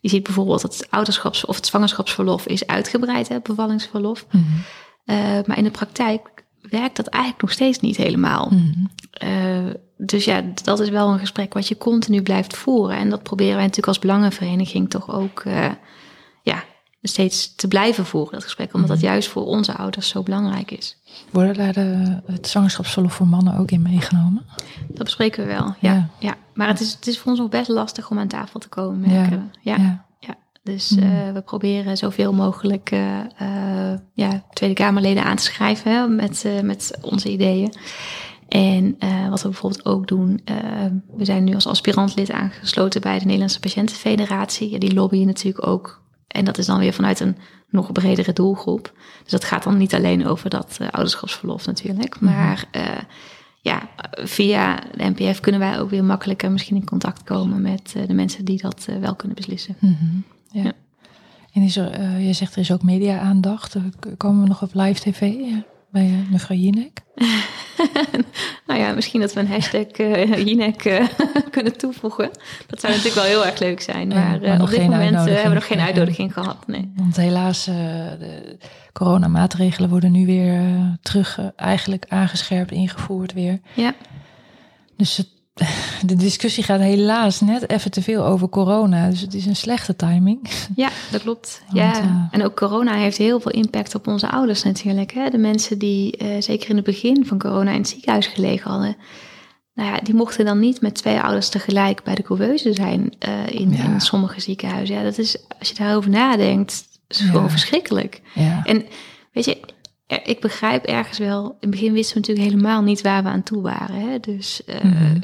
[0.00, 4.26] Je ziet bijvoorbeeld dat het ouderschaps- of het zwangerschapsverlof is uitgebreid, hè, bevallingsverlof.
[4.30, 4.42] Mhm.
[5.46, 8.48] Maar in de praktijk werkt dat eigenlijk nog steeds niet helemaal.
[8.50, 8.84] Mhm.
[9.10, 12.96] Eh, dus ja, dat is wel een gesprek wat je continu blijft voeren.
[12.96, 15.70] En dat proberen wij natuurlijk als belangenvereniging toch ook eh,
[16.42, 16.64] ja,
[17.02, 18.74] steeds te blijven voeren, dat gesprek.
[18.74, 20.96] Omdat dat juist voor onze ouders zo belangrijk is.
[21.30, 24.46] Worden daar de, het zwangerschapsverlof voor mannen ook in meegenomen?
[24.88, 25.92] Dat bespreken we wel, ja.
[25.92, 26.08] Ja.
[26.18, 26.34] ja.
[26.54, 29.00] Maar het is, het is voor ons nog best lastig om aan tafel te komen,
[29.00, 29.58] merken we.
[29.70, 29.82] Ja, ja.
[29.82, 30.04] ja.
[30.62, 31.02] Dus Mm.
[31.02, 36.44] eh, we proberen zoveel mogelijk eh, eh, ja, Tweede Kamerleden aan te schrijven hè, met,
[36.62, 37.72] met onze ideeën.
[38.48, 38.96] En
[39.30, 40.40] wat we bijvoorbeeld ook doen,
[41.16, 44.70] we zijn nu als aspirantlid aangesloten bij de Nederlandse Patiëntenfederatie.
[44.70, 46.02] Ja, die lobbyen natuurlijk ook.
[46.28, 47.36] En dat is dan weer vanuit een
[47.70, 48.92] nog bredere doelgroep.
[49.22, 52.20] Dus dat gaat dan niet alleen over dat ouderschapsverlof natuurlijk.
[52.20, 52.82] Maar eh,
[53.60, 58.14] ja, via de NPF kunnen wij ook weer makkelijker misschien in contact komen met de
[58.14, 59.76] mensen die dat wel kunnen beslissen.
[59.78, 60.16] Mhm.
[60.52, 60.62] Ja.
[60.62, 60.72] Ja.
[61.52, 63.74] En is er, eh, je zegt er is ook media-aandacht.
[63.74, 63.82] Eh,
[64.16, 65.56] Komen we nog op live tv eh,
[65.90, 67.00] bij mevrouw Jinek?
[68.66, 71.08] nou ja, misschien dat we een hashtag eh Jinek
[71.50, 72.30] kunnen toevoegen.
[72.66, 74.08] Dat zou natuurlijk wel heel erg leuk zijn.
[74.08, 76.66] Maar, op dit moment hebben we nog geen uitnodiging gehad.
[76.66, 76.92] Nee.
[76.96, 78.56] Want helaas, de
[78.92, 80.62] coronamaatregelen worden nu weer
[81.02, 83.60] terug eigenlijk aangescherpt, ingevoerd weer.
[83.74, 83.94] Ja,
[84.96, 85.28] Dus het
[86.06, 89.08] de discussie gaat helaas net even te veel over corona.
[89.08, 90.50] Dus het is een slechte timing.
[90.76, 91.62] Ja, dat klopt.
[91.70, 92.00] Want, ja.
[92.00, 95.12] eh, En ook corona heeft heel veel impact op onze ouders natuurlijk.
[95.12, 95.30] Hè?
[95.30, 98.96] De mensen die eh, zeker in het begin van corona in het ziekenhuis gelegen hadden.
[99.74, 103.32] Nou ja, die mochten dan niet met twee ouders tegelijk bij de couveuse zijn eh,
[103.48, 103.84] in, Ja.
[103.84, 104.96] in sommige ziekenhuizen.
[104.96, 107.24] Ja, dat is, als je daarover nadenkt, is Ja.
[107.26, 108.20] gewoon verschrikkelijk.
[108.34, 108.60] Ja.
[108.64, 108.84] En
[109.32, 109.60] weet je,
[110.24, 113.42] ik begrijp ergens wel, in het begin wisten we natuurlijk helemaal niet waar we aan
[113.42, 114.10] toe waren.
[114.10, 114.18] Hè?
[114.20, 115.20] Dus Mhm.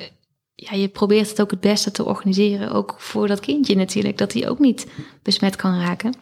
[0.61, 4.33] Ja, je probeert het ook het beste te organiseren, ook voor dat kindje natuurlijk, dat
[4.33, 4.87] hij ook niet
[5.23, 6.15] besmet kan raken.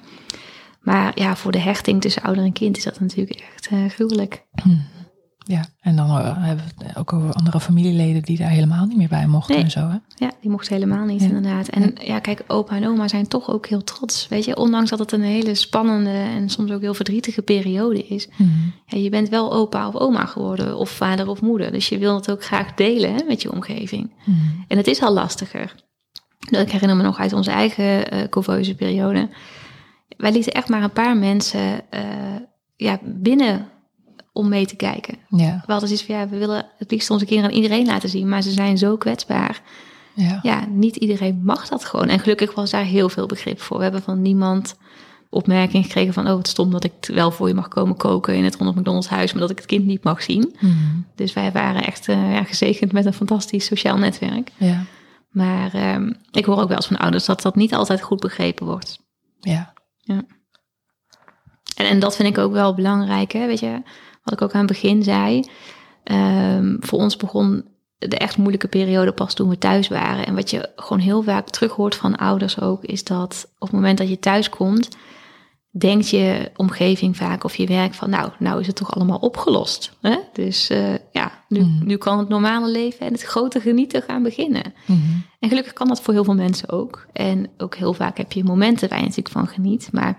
[0.81, 4.43] Maar ja, voor de hechting tussen ouder en kind is dat natuurlijk echt eh, gruwelijk.
[5.49, 5.65] Ja.
[5.81, 9.09] En dan eh, hebben we het ook over andere familieleden die daar helemaal niet meer
[9.09, 9.65] bij mochten Nee.
[9.65, 9.81] en zo.
[9.81, 9.97] Hè?
[10.15, 11.27] Ja, die mocht helemaal niet, Ja.
[11.27, 11.69] inderdaad.
[11.69, 14.29] En ja, kijk, opa en oma zijn toch ook heel trots.
[14.29, 18.29] Weet je, ondanks dat het een hele spannende en soms ook heel verdrietige periode is.
[18.37, 18.51] Mhm.
[18.87, 21.73] Ja, je bent wel opa of oma geworden, of vader of moeder.
[21.73, 24.13] Dus je wil het ook graag delen hè, met je omgeving.
[24.25, 24.39] Mhm.
[24.69, 25.75] En het is al lastiger.
[26.51, 29.29] Ik herinner me nog uit onze eigen couveuse periode.
[30.17, 32.01] Wij lieten echt maar een paar mensen eh,
[32.77, 33.67] ja, binnen
[34.37, 35.19] om mee te kijken.
[35.29, 35.63] Ja.
[35.67, 38.29] We hadden zoiets van, ja, we willen het liefst onze kinderen aan iedereen laten zien.
[38.29, 39.63] Maar ze zijn zo kwetsbaar.
[40.15, 40.39] Ja.
[40.43, 42.09] Ja, niet iedereen mag dat gewoon.
[42.09, 43.77] En gelukkig was daar heel veel begrip voor.
[43.77, 44.77] We hebben van niemand
[45.31, 46.29] opmerking gekregen van...
[46.29, 49.09] oh, het stom dat ik wel voor je mag komen koken in het Ronald McDonald's
[49.09, 49.33] huis...
[49.33, 50.57] maar dat ik het kind niet mag zien.
[50.61, 50.75] Mhm.
[51.15, 54.51] Dus wij waren echt eh, ja, gezegend met een fantastisch sociaal netwerk.
[54.57, 54.85] Ja.
[55.31, 58.67] Maar ehm, ik hoor ook wel eens van ouders dat dat niet altijd goed begrepen
[58.67, 58.99] wordt.
[59.41, 59.75] Ja.
[61.77, 63.33] En, en dat vind ik ook wel belangrijk.
[63.33, 63.47] Hè?
[63.47, 63.83] Weet je,
[64.27, 65.45] wat ik ook aan het begin zei.
[66.05, 67.65] Ehm, voor ons begon
[67.99, 70.27] de echt moeilijke periode pas toen we thuis waren.
[70.27, 73.77] En wat je gewoon heel vaak terug hoort van ouders ook, is dat op het
[73.77, 74.89] moment dat je thuis komt,
[75.79, 79.93] denkt je omgeving vaak of je werk van, nou, nou is het toch allemaal opgelost.
[80.01, 80.17] Hè?
[80.33, 81.87] Dus eh, ja, nu, Mhm.
[81.87, 84.75] nu kan het normale leven en het grote genieten gaan beginnen.
[84.87, 85.01] Mhm.
[85.39, 87.07] En gelukkig kan dat voor heel veel mensen ook.
[87.13, 89.89] En ook heel vaak heb je momenten waar je natuurlijk van geniet.
[89.93, 90.19] Maar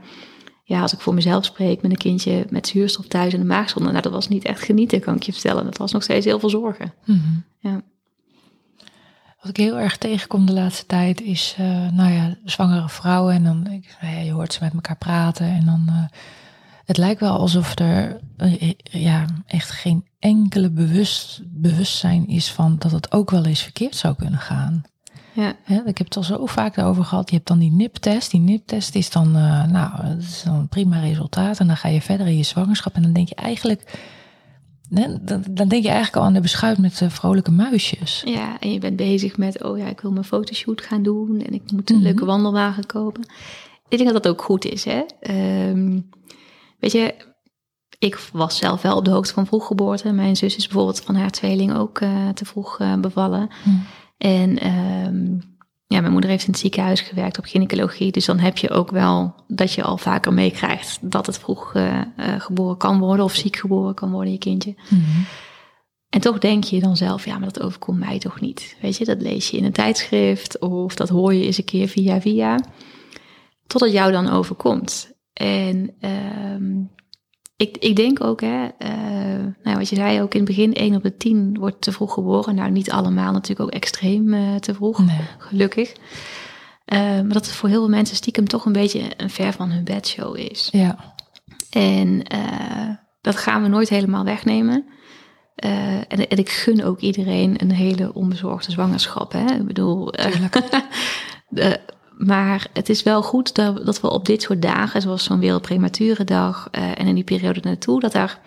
[0.70, 3.90] ja, als ik voor mezelf spreek met een kindje met zuurstof thuis en de maagzonde,
[3.90, 5.64] nou dat was niet echt genieten, kan ik je vertellen.
[5.64, 6.94] Dat was nog steeds heel veel zorgen.
[7.06, 7.20] Mhm.
[7.60, 7.82] Ja.
[9.42, 13.34] Wat ik heel erg tegenkom de laatste tijd is, eh, nou ja, zwangere vrouwen.
[13.34, 15.46] En dan, ik- nou ja, je hoort ze met elkaar praten.
[15.48, 16.18] En dan, eh,
[16.86, 22.92] het lijkt wel alsof er eh, ja, echt geen enkele bewust, bewustzijn is van dat
[22.92, 24.84] het ook wel eens verkeerd zou kunnen gaan.
[25.42, 25.56] Ja.
[25.86, 27.30] Ik heb het al zo vaak over gehad.
[27.30, 28.32] Je hebt dan die NIP-test.
[28.32, 31.60] Die NIP-test is dan, eh, nou, dat is dan een prima resultaat.
[31.60, 32.94] En dan ga je verder in je zwangerschap.
[32.96, 34.00] En dan denk je eigenlijk,
[34.90, 35.20] dan,
[35.50, 38.22] dan denk je eigenlijk al aan de beschuit met eh, vrolijke muisjes.
[38.26, 41.54] ja, en je bent bezig met, oh ja, ik wil mijn fotoshoot gaan doen en
[41.54, 42.06] ik moet een Mhm.
[42.06, 43.22] leuke wandelwagen kopen.
[43.90, 45.04] Ik denk dat dat ook goed is, hè.
[45.20, 46.00] Ehm,
[46.80, 47.16] weet je,
[48.00, 50.12] ik was zelf wel op de hoogte van vroeggeboorte.
[50.12, 53.50] Mijn zus is bijvoorbeeld van haar tweeling ook eh, te vroeg bevallen.
[53.64, 53.70] Hm.
[54.18, 55.38] En ehm,
[55.88, 58.12] ja, mijn moeder heeft in het ziekenhuis gewerkt op gynaecologie.
[58.12, 62.00] Dus dan heb je ook wel dat je al vaker meekrijgt dat het vroeg eh,
[62.00, 62.06] eh,
[62.38, 64.76] geboren kan worden of ziek geboren kan worden, je kindje.
[64.90, 65.22] Mhm.
[66.10, 68.78] En toch denk je dan zelf, ja, maar dat overkomt mij toch niet.
[68.82, 71.88] Weet je, dat lees je in een tijdschrift of dat hoor je eens een keer
[71.88, 72.60] via via.
[73.68, 75.12] Tot het jou dan overkomt.
[75.34, 76.74] En ehm,
[77.58, 78.92] ik, ik denk ook, hè, eh,
[79.64, 82.14] nou, wat je zei ook in het begin, 1 op de 10 wordt te vroeg
[82.14, 82.56] geboren.
[82.56, 85.20] Nou, niet allemaal natuurlijk ook extreem eh, te vroeg, Nee.
[85.38, 85.94] gelukkig.
[86.86, 89.72] Eh, maar dat het voor heel veel mensen stiekem toch een beetje een ver van
[89.72, 90.70] hun bedshow is.
[90.72, 91.16] Ja.
[91.70, 92.24] En
[93.22, 94.86] dat gaan we nooit helemaal wegnemen.
[95.56, 99.32] En, en ik gun ook iedereen een hele onbezorgde zwangerschap.
[99.32, 99.46] Hè?
[99.56, 100.12] Ik bedoel,
[101.50, 101.80] de-
[102.18, 106.68] maar het is wel goed dat, dat we op dit soort dagen, zoals zo'n Wereldprematurendag
[106.72, 108.40] eh, en in die periode naartoe, dat daar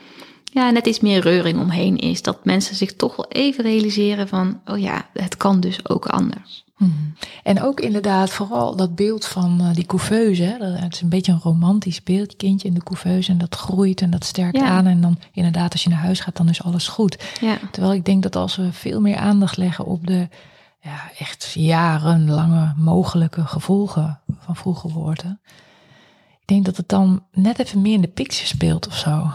[0.52, 2.22] ja, net iets meer reuring omheen is.
[2.22, 6.64] Dat mensen zich toch wel even realiseren van, oh ja, het kan dus ook anders.
[6.76, 6.90] Mhm.
[7.42, 10.42] En ook inderdaad vooral dat beeld van eh, die couveuse.
[10.42, 10.58] Hè?
[10.58, 13.30] Dat, het is een beetje een romantisch beeld, je kindje in de couveuse.
[13.30, 14.66] En dat groeit en dat sterkt Ja.
[14.66, 14.86] aan.
[14.86, 17.18] En dan inderdaad, als je naar huis gaat, dan is alles goed.
[17.40, 20.28] Ja, Terwijl ik denk dat als we veel meer aandacht leggen op de
[20.80, 25.38] ja, echt jarenlange mogelijke gevolgen van vroeggeboorte.
[26.40, 29.30] Ik denk dat het dan net even meer in de picture speelt of zo.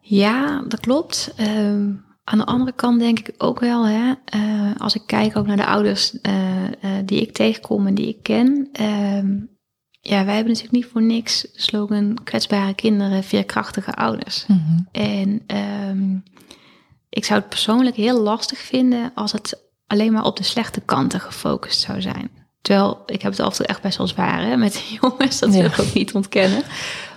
[0.00, 1.32] Ja, dat klopt.
[1.36, 1.92] Ehm,
[2.24, 5.56] aan de andere kant denk ik ook wel, hè, eh, als ik kijk ook naar
[5.56, 6.72] de ouders eh, eh,
[7.04, 8.68] die ik tegenkom en die ik ken.
[8.72, 9.36] ehm,
[10.00, 14.46] ja, wij hebben natuurlijk niet voor niks de slogan kwetsbare kinderen, veerkrachtige ouders.
[14.46, 14.80] Mhm.
[14.92, 16.16] En ehm,
[17.08, 21.20] ik zou het persoonlijk heel lastig vinden als het alleen maar op de slechte kanten
[21.20, 22.30] gefocust zou zijn.
[22.60, 25.38] Terwijl ik heb het af en toe echt best wel zwaar hè, met de jongens,
[25.40, 25.66] dat wil Ja.
[25.66, 26.62] ik ook niet ontkennen.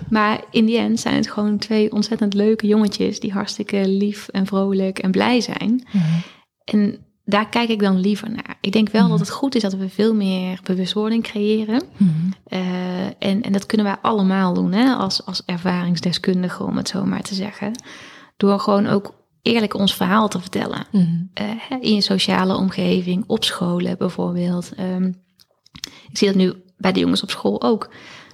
[0.09, 4.45] Maar in die end zijn het gewoon twee ontzettend leuke jongetjes die hartstikke lief en
[4.45, 5.87] vrolijk en blij zijn.
[5.91, 6.05] Mhm.
[6.63, 8.57] En daar kijk ik dan liever naar.
[8.61, 9.09] Ik denk wel Mhm.
[9.11, 11.81] dat het goed is dat we veel meer bewustwording creëren.
[11.97, 12.11] Mhm.
[12.45, 14.93] Eh, en, en dat kunnen wij allemaal doen, hè?
[14.93, 17.71] Als, als ervaringsdeskundigen, om het zo maar te zeggen.
[18.37, 19.13] Door gewoon ook
[19.47, 20.85] eerlijk ons verhaal te vertellen.
[20.91, 21.07] Mhm.
[21.33, 21.45] Eh,
[21.79, 24.71] in je sociale omgeving, op scholen bijvoorbeeld.
[24.75, 25.11] Ehm,
[26.09, 27.89] ik zie dat nu bij de jongens op school ook.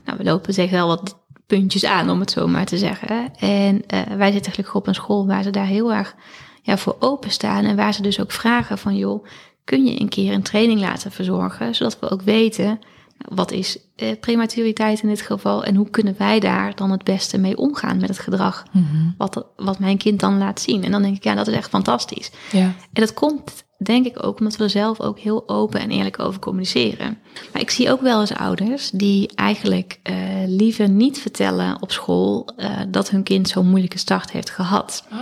[0.06, 3.36] Nou, we lopen zeg wel wat puntjes aan, om het zo maar te zeggen.
[3.36, 6.16] En eh, wij zitten gelukkig op een school waar ze daar heel erg
[6.62, 7.66] ja, voor openstaan.
[7.66, 9.26] En waar ze dus ook vragen van, joh,
[9.64, 11.76] kun je een keer een training laten verzorgen?
[11.76, 12.80] Zodat we ook weten,
[13.24, 15.64] wat is eh, prematuriteit in dit geval?
[15.64, 18.66] En hoe kunnen wij daar dan het beste mee omgaan met het gedrag?
[18.72, 18.86] Mhm.
[19.18, 20.84] Wat, wat mijn kind dan laat zien.
[20.84, 22.32] En dan denk ik, ja, dat is echt fantastisch.
[22.52, 22.60] Ja.
[22.60, 26.20] En dat komt denk ik ook omdat we er zelf ook heel open en eerlijk
[26.20, 27.18] over communiceren.
[27.52, 32.50] Maar ik zie ook wel eens ouders die eigenlijk eh, liever niet vertellen op school
[32.58, 35.04] eh, dat hun kind zo'n moeilijke start heeft gehad.
[35.12, 35.20] Oh.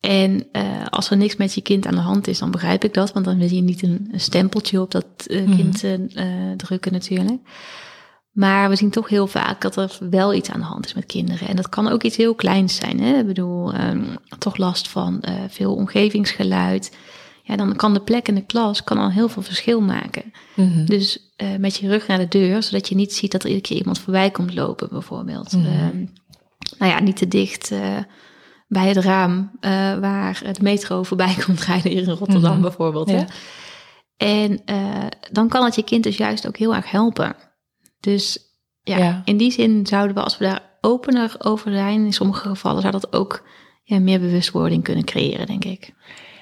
[0.00, 2.94] En eh, als er niks met je kind aan de hand is, dan begrijp ik
[2.94, 3.12] dat.
[3.12, 5.56] Want dan wil je niet een, een stempeltje op dat eh, Mhm.
[5.56, 6.24] kind eh,
[6.56, 7.40] drukken natuurlijk.
[8.30, 11.06] Maar we zien toch heel vaak dat er wel iets aan de hand is met
[11.06, 11.48] kinderen.
[11.48, 13.00] En dat kan ook iets heel kleins zijn.
[13.00, 13.18] Hè?
[13.18, 14.02] Ik bedoel, ehm,
[14.38, 16.96] toch last van veel omgevingsgeluid.
[17.42, 20.32] Ja, dan kan de plek in de klas kan al heel veel verschil maken.
[20.54, 20.84] Mhm.
[20.84, 23.76] Dus met je rug naar de deur, zodat je niet ziet dat er iedere keer
[23.78, 25.52] iemand voorbij komt lopen, bijvoorbeeld.
[25.52, 26.04] Ehm,
[26.78, 27.72] nou ja, niet te dicht
[28.70, 32.60] bij het raam eh, waar de metro voorbij komt rijden hier in Rotterdam, Mhm.
[32.62, 33.10] bijvoorbeeld.
[33.10, 33.24] Hè?
[34.16, 37.36] En eh, dan kan het je kind dus juist ook heel erg helpen.
[38.00, 38.38] Dus
[38.82, 39.22] ja, Ja.
[39.24, 42.92] in die zin zouden we, als we daar opener over zijn, in sommige gevallen, zou
[42.92, 43.48] dat ook
[43.82, 45.92] ja, meer bewustwording kunnen creëren, denk ik.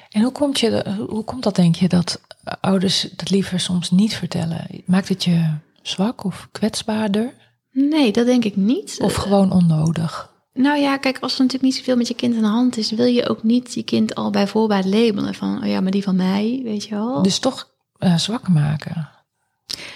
[0.08, 2.20] En hoe komt, je, hoe komt dat, denk je, dat
[2.60, 4.66] ouders dat liever soms niet vertellen?
[4.86, 7.34] Maakt het je zwak of kwetsbaarder?
[7.72, 8.98] Nee, dat denk ik niet.
[9.00, 10.36] Of gewoon onnodig?
[10.52, 12.90] Nou ja, kijk, als er natuurlijk niet zoveel met je kind aan de hand is,
[12.90, 16.02] wil je ook niet je kind al bij voorbaat labelen van, oh ja, maar die
[16.02, 17.22] van mij, weet je wel.
[17.22, 19.08] Dus toch eh, zwak maken?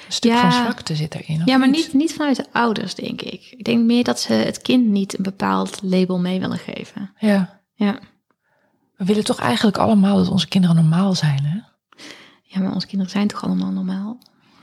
[0.07, 0.41] Een stuk Ja.
[0.41, 1.43] van zwakte zit erin.
[1.45, 3.47] ja, maar niet, niet vanuit de ouders, denk ik.
[3.51, 7.13] Ik denk meer dat ze het kind niet een bepaald label mee willen geven.
[7.19, 7.61] Ja.
[7.75, 7.99] Ja,
[8.97, 11.57] We willen toch eigenlijk allemaal dat onze kinderen normaal zijn, hè?
[12.43, 14.19] ja maar onze kinderen zijn toch allemaal normaal?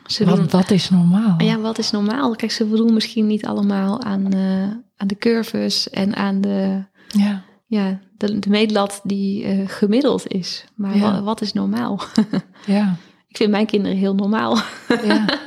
[0.09, 1.41] Ze Want wat is normaal?
[1.41, 2.35] ja, wat is normaal?
[2.35, 4.63] Kijk, ze voldoen misschien niet allemaal aan, eh,
[4.97, 7.41] aan de curves en aan de, Ja.
[7.67, 10.65] ja, de, de meetlat die eh, gemiddeld is.
[10.75, 11.01] Maar Ja.
[11.11, 11.99] wa- wat is normaal?
[12.65, 12.95] ja.
[13.27, 14.57] ik vind mijn kinderen heel normaal.
[15.03, 15.25] ja.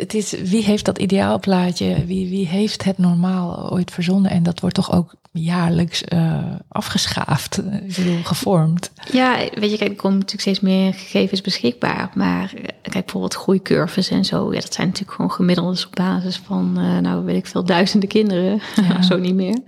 [0.00, 2.04] Het is, wie heeft dat ideaalplaatje?
[2.06, 4.30] Wie, wie heeft het normaal ooit verzonnen?
[4.30, 8.90] En dat wordt toch ook jaarlijks eh, afgeschaafd, eh, ik bedoel, gevormd.
[9.12, 12.10] Ja, weet je, kijk, er komen natuurlijk steeds meer gegevens beschikbaar.
[12.14, 14.52] Maar eh, kijk, bijvoorbeeld groeicurves en zo.
[14.52, 18.60] Ja, dat zijn natuurlijk gewoon gemiddeldes op basis van, nou weet ik veel, duizenden kinderen.
[18.88, 19.02] Ja.
[19.02, 19.58] zo niet meer.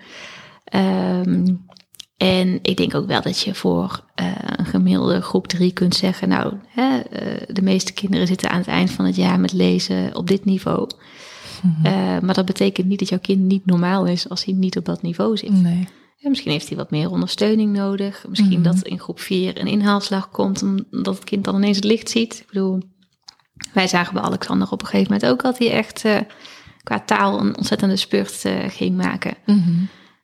[0.65, 1.45] Ehm,
[2.23, 6.29] en ik denk ook wel dat je voor eh, een gemiddelde groep drie kunt zeggen...
[6.29, 10.17] nou, hè, eh, de meeste kinderen zitten aan het eind van het jaar met lezen
[10.17, 10.89] op dit niveau.
[11.63, 11.87] Mhm.
[11.87, 14.85] Eh, maar dat betekent niet dat jouw kind niet normaal is als hij niet op
[14.85, 15.63] dat niveau zit.
[15.63, 15.89] Nee.
[16.17, 18.25] Ja, misschien heeft hij wat meer ondersteuning nodig.
[18.29, 18.63] Misschien Mhm.
[18.63, 22.39] dat in groep 4 een inhaalslag komt, omdat het kind dan ineens het licht ziet.
[22.41, 22.83] Ik bedoel,
[23.75, 26.05] wij zagen bij Alexander op een gegeven moment ook dat hij echt
[26.83, 29.35] qua taal een ontzettende spurt ging maken.
[29.47, 29.71] Mhm.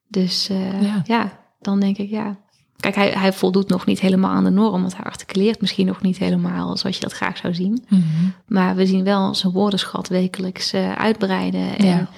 [0.09, 0.47] Dus
[0.81, 1.03] Ja.
[1.05, 1.47] ja.
[1.61, 2.37] Dan denk ik ja.
[2.77, 6.01] Kijk, hij, hij voldoet nog niet helemaal aan de norm, want hij articuleert misschien nog
[6.03, 7.85] niet helemaal zoals je dat graag zou zien.
[7.89, 8.03] Mhm.
[8.47, 11.79] Maar we zien wel zijn woordenschat wekelijks eh, uitbreiden.
[11.79, 12.09] En Ja.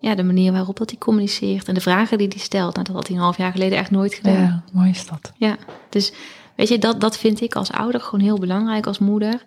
[0.00, 0.14] ja.
[0.14, 2.74] de manier waarop dat hij communiceert en de vragen die hij stelt.
[2.74, 4.34] Nou, dat had hij een half jaar geleden echt nooit gedaan.
[4.42, 5.32] Ja, mooi is dat.
[5.36, 5.56] Ja,
[5.90, 6.12] dus
[6.56, 9.44] weet je, dat, dat vind ik als ouder gewoon heel belangrijk als moeder.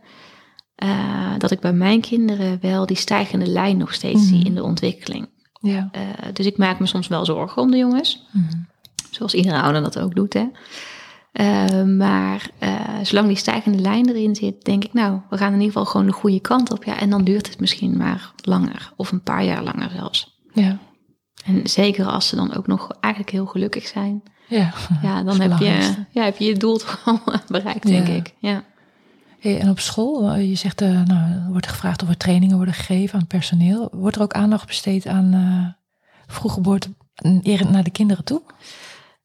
[0.75, 0.89] Eh,
[1.37, 4.27] dat ik bij mijn kinderen wel die stijgende lijn nog steeds Mhm.
[4.35, 5.29] zie in de ontwikkeling.
[5.61, 5.89] Ja.
[5.91, 6.01] Eh,
[6.33, 8.25] dus ik maak me soms wel zorgen om de jongens.
[8.31, 8.53] Mhm.
[9.15, 10.45] Zoals iedere ouder dat ook doet, hè.
[11.31, 12.73] Eh, maar eh,
[13.03, 16.05] zolang die stijgende lijn erin zit, denk ik, nou, we gaan in ieder geval gewoon
[16.05, 16.83] de goede kant op.
[16.83, 20.39] Ja, en dan duurt het misschien maar langer, of een paar jaar langer zelfs.
[20.53, 20.77] Ja.
[21.45, 24.23] En zeker als ze dan ook nog eigenlijk heel gelukkig zijn.
[24.47, 24.73] Ja.
[25.01, 28.13] Ja, dan heb je, ja, heb je je doel toch al bereikt, denk Ja.
[28.13, 28.33] ik.
[28.37, 28.63] Ja.
[29.39, 32.55] Hey, en op school, eh, je zegt, eh, nou, er wordt gevraagd of er trainingen
[32.55, 33.89] worden gegeven aan personeel.
[33.91, 35.75] Wordt er ook aandacht besteed aan
[36.27, 36.89] vroeggeboorte
[37.41, 38.41] eer naar de kinderen toe?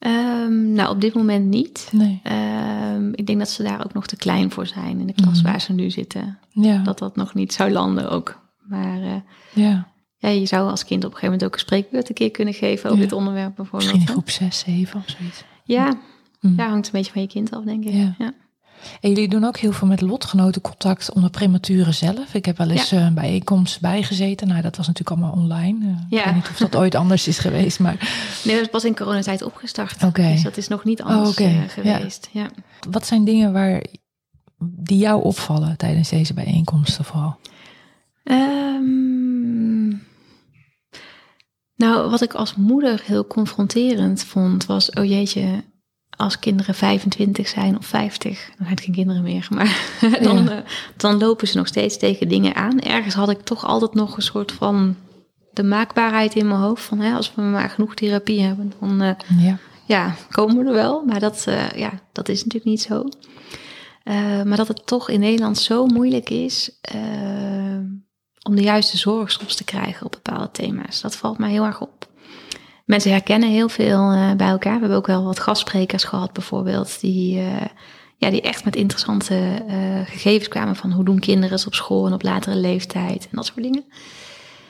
[0.00, 1.88] Ehm, nou, op dit moment niet.
[1.92, 2.20] Nee.
[2.22, 5.42] Ehm, ik denk dat ze daar ook nog te klein voor zijn in de klas
[5.42, 5.50] Mhm.
[5.50, 6.38] waar ze nu zitten.
[6.50, 6.82] Ja.
[6.82, 8.40] Dat dat nog niet zou landen ook.
[8.68, 9.14] Maar eh,
[9.52, 9.88] ja.
[10.18, 12.54] ja, je zou als kind op een gegeven moment ook een spreekbeurt een keer kunnen
[12.54, 13.08] geven over Ja.
[13.08, 13.82] dit onderwerp bijvoorbeeld.
[13.92, 15.44] Misschien in groep 6, 7 of zoiets.
[15.64, 15.94] Ja,
[16.40, 17.92] ja, hangt een beetje van je kind af, denk ik.
[17.92, 18.14] Ja.
[18.18, 18.32] Ja.
[19.00, 22.34] En jullie doen ook heel veel met lotgenotencontact onder prematuren zelf.
[22.34, 22.96] Ik heb wel eens Ja.
[22.98, 24.48] eh, een bijeenkomst bijgezeten.
[24.48, 25.84] Nou, dat was natuurlijk allemaal online.
[25.86, 26.24] Eh, Ik Ja.
[26.24, 27.96] weet niet of dat ooit anders is geweest, maar
[28.44, 30.02] Nee, dat is pas in coronatijd opgestart.
[30.04, 30.22] Oké.
[30.32, 31.42] Dus dat is nog niet anders Oh, oké.
[31.44, 31.68] eh, Ja.
[31.68, 32.28] geweest.
[32.32, 32.50] Ja.
[32.90, 33.82] wat zijn dingen waar
[34.58, 37.38] die jou opvallen tijdens deze bijeenkomsten vooral?
[38.24, 39.88] Ehm,
[41.76, 45.64] nou, wat ik als moeder heel confronterend vond, was: oh jeetje,
[46.20, 49.80] als kinderen 25 zijn of 50, dan zijn het geen kinderen meer, maar
[50.22, 50.50] dan, Ja.
[50.50, 50.58] eh,
[50.96, 52.80] dan lopen ze nog steeds tegen dingen aan.
[52.80, 54.96] Ergens had ik toch altijd nog een soort van
[55.52, 59.00] de maakbaarheid in mijn hoofd van: hè, als we maar genoeg therapie hebben, dan.
[59.02, 59.58] eh, Ja.
[59.86, 61.04] ja, komen we er wel.
[61.06, 63.04] Maar dat, eh, ja, dat is natuurlijk niet zo.
[64.44, 66.70] Maar dat het toch in Nederland zo moeilijk is
[68.42, 71.00] om de juiste zorg soms te krijgen op bepaalde thema's.
[71.00, 71.99] Dat valt mij heel erg op.
[72.90, 74.74] Mensen herkennen heel veel eh, bij elkaar.
[74.74, 77.00] We hebben ook wel wat gastsprekers gehad bijvoorbeeld.
[77.00, 77.66] Die, eh,
[78.16, 82.06] ja, die echt met interessante eh, gegevens kwamen van hoe doen kinderen het op school
[82.06, 83.84] en op latere leeftijd en dat soort dingen.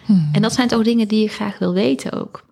[0.05, 0.29] Hmm.
[0.33, 2.49] En dat zijn toch dingen die je graag wil weten ook.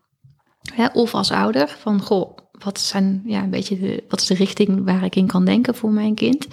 [0.93, 4.85] Of als ouder, van goh, wat, zijn, ja, een beetje de, wat is de richting
[4.85, 6.47] waar ik in kan denken voor mijn kind?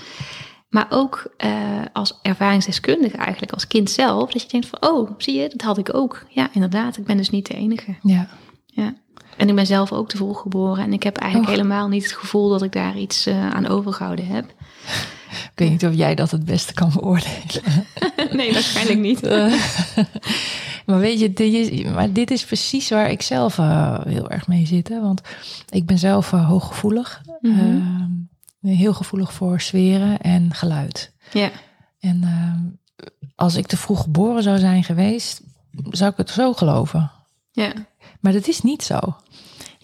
[0.70, 1.36] Maar ook
[1.94, 5.78] als ervaringsdeskundige eigenlijk, als kind zelf, dat je denkt van, oh, zie je, dat had
[5.78, 6.26] ik ook.
[6.30, 7.96] Ja, inderdaad, ik ben dus niet de enige.
[8.02, 8.28] Ja.
[8.66, 8.94] Ja.
[9.38, 11.58] En ik ben zelf ook te vroeg geboren en ik heb eigenlijk Och.
[11.58, 14.46] helemaal niet het gevoel dat ik daar iets eh, aan overgehouden heb.
[15.30, 17.86] Ik weet niet of jij dat het beste kan beoordelen.
[18.38, 19.22] nee, waarschijnlijk niet.
[20.86, 24.48] Maar weet je, dit is, maar dit is precies waar ik zelf eh, heel erg
[24.48, 24.88] mee zit.
[24.88, 25.02] Hè?
[25.02, 25.22] Want
[25.70, 27.22] ik ben zelf eh, hooggevoelig.
[27.42, 27.82] Mhm.
[28.62, 31.14] Eh, heel gevoelig voor sferen en geluid.
[31.32, 31.50] Ja,
[32.00, 35.42] En eh, als ik te vroeg geboren zou zijn geweest,
[35.90, 37.12] zou ik het zo geloven.
[37.52, 37.72] ja.
[38.20, 39.00] Maar dat is niet zo.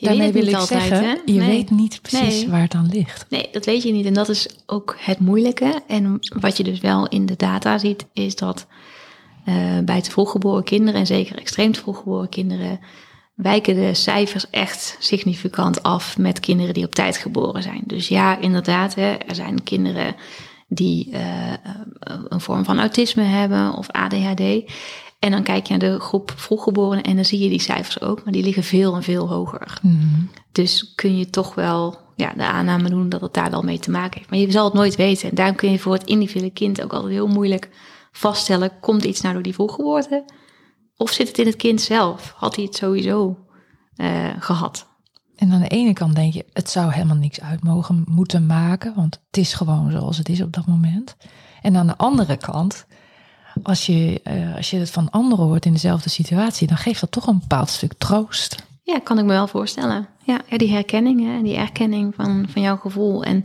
[0.02, 1.16] Je Daarmee wil ik altijd, zeggen, hè?
[1.26, 1.48] je Nee.
[1.50, 2.50] weet niet precies Nee.
[2.50, 3.26] waar het aan ligt.
[3.30, 4.06] Nee, dat weet je niet.
[4.06, 5.82] En dat is ook het moeilijke.
[5.88, 8.68] En wat je dus wel in de data ziet, is dat
[9.46, 12.80] eh, bij te vroeggeboren kinderen, en zeker extreem te vroeggeboren kinderen,
[13.36, 17.82] wijken de cijfers echt significant af met kinderen die op tijd geboren zijn.
[17.86, 20.16] Dus ja, inderdaad, hè, er zijn kinderen
[20.68, 21.54] die eh,
[22.30, 24.72] een vorm van autisme hebben of ADHD.
[25.22, 28.24] En dan kijk je naar de groep vroeggeborenen en dan zie je die cijfers ook,
[28.24, 29.80] maar die liggen veel en veel hoger.
[29.82, 30.22] Mhm.
[30.52, 33.92] Dus kun je toch wel ja, de aanname doen dat het daar wel mee te
[33.92, 34.30] maken heeft.
[34.30, 35.30] Maar je zal het nooit weten.
[35.30, 37.70] En daarom kun je voor het individuele kind ook altijd heel moeilijk
[38.12, 38.80] vaststellen...
[38.80, 40.26] komt iets nou door die vroeggeboorte?
[40.98, 42.34] Of zit het in het kind zelf?
[42.36, 43.38] Had hij het sowieso
[43.96, 44.88] eh, gehad?
[45.36, 48.94] En aan de ene kant denk je, het zou helemaal niks uit mogen moeten maken,
[48.96, 51.16] want het is gewoon zoals het is op dat moment.
[51.62, 52.86] En aan de andere kant,
[53.64, 57.12] als je, eh, als je het van anderen hoort in dezelfde situatie, dan geeft dat
[57.12, 58.56] toch een bepaald stuk troost.
[58.84, 60.08] Ja, kan ik me wel voorstellen.
[60.24, 63.44] Ja, ja die herkenning hè, die erkenning van, van jouw gevoel en,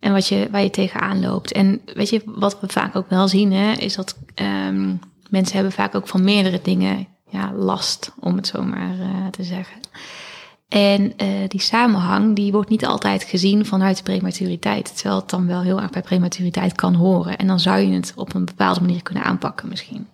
[0.00, 1.52] en wat je, waar je tegenaan loopt.
[1.52, 4.94] En weet je, wat we vaak ook wel zien, hè, is dat ehm,
[5.30, 9.42] mensen hebben vaak ook van meerdere dingen ja, last, om het zo maar eh, te
[9.42, 9.80] zeggen.
[10.68, 14.96] En eh, die samenhang, die wordt niet altijd gezien vanuit de prematuriteit.
[14.96, 17.36] Terwijl het dan wel heel erg bij prematuriteit kan horen.
[17.38, 20.06] En dan zou je het op een bepaalde manier kunnen aanpakken misschien.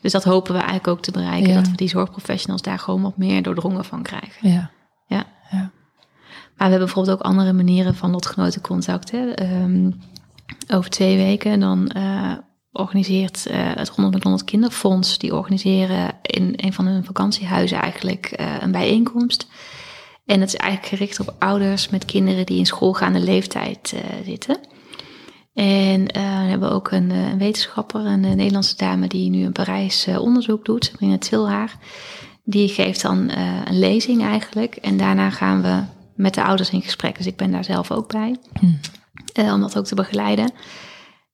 [0.00, 1.48] Dus dat hopen we eigenlijk ook te bereiken.
[1.48, 1.54] Ja.
[1.54, 4.50] Dat we die zorgprofessionals daar gewoon wat meer doordrongen van krijgen.
[4.50, 4.70] Ja,
[5.06, 5.26] Ja.
[5.50, 5.70] ja.
[6.56, 9.10] Maar we hebben bijvoorbeeld ook andere manieren van lotgenotencontact.
[9.10, 9.30] Hè.
[9.30, 9.90] Ehm,
[10.68, 12.32] over twee weken dan eh,
[12.72, 15.18] organiseert eh, het 100 met 100 Kinderfonds...
[15.18, 19.46] die organiseren in een van hun vakantiehuizen eigenlijk eh, een bijeenkomst.
[20.26, 24.58] En het is eigenlijk gericht op ouders met kinderen die in schoolgaande leeftijd eh, zitten.
[25.54, 29.06] En we hebben ook een, een wetenschapper, een, Nederlandse dame...
[29.06, 31.78] die nu in Parijs onderzoek doet, Sabrina Tilhaar.
[32.44, 33.30] Die geeft dan
[33.64, 34.76] een lezing eigenlijk.
[34.76, 35.82] En daarna gaan we
[36.14, 37.16] met de ouders in gesprek.
[37.16, 38.36] Dus ik ben daar zelf ook bij.
[38.60, 38.66] Hm.
[39.32, 40.52] eh, om dat ook te begeleiden.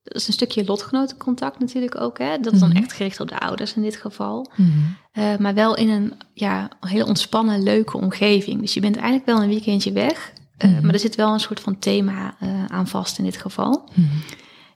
[0.09, 2.19] Dat is een stukje lotgenotencontact natuurlijk ook.
[2.19, 2.39] Hè?
[2.39, 2.79] Dat is dan Mhm.
[2.79, 4.51] echt gericht op de ouders in dit geval.
[4.57, 4.69] Mhm.
[5.13, 8.61] Eh, maar wel in een ja, hele ontspannen, leuke omgeving.
[8.61, 10.33] Dus je bent eigenlijk wel een weekendje weg.
[10.57, 10.85] eh, Mhm.
[10.85, 13.89] Maar er zit wel een soort van thema eh, aan vast in dit geval.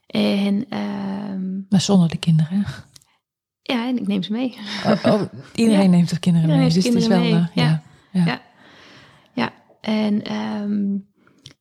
[0.07, 2.65] En ehm, Maar zonder de kinderen.
[3.63, 4.57] ja, en ik neem ze mee.
[4.87, 5.23] Oh, oh,
[5.55, 5.91] iedereen Ja.
[5.91, 7.21] neemt de kinderen mee, dus het is wel...
[7.21, 7.83] mee, ja.
[8.13, 8.41] ja.
[9.35, 9.51] Ja.
[9.81, 10.97] En ehm,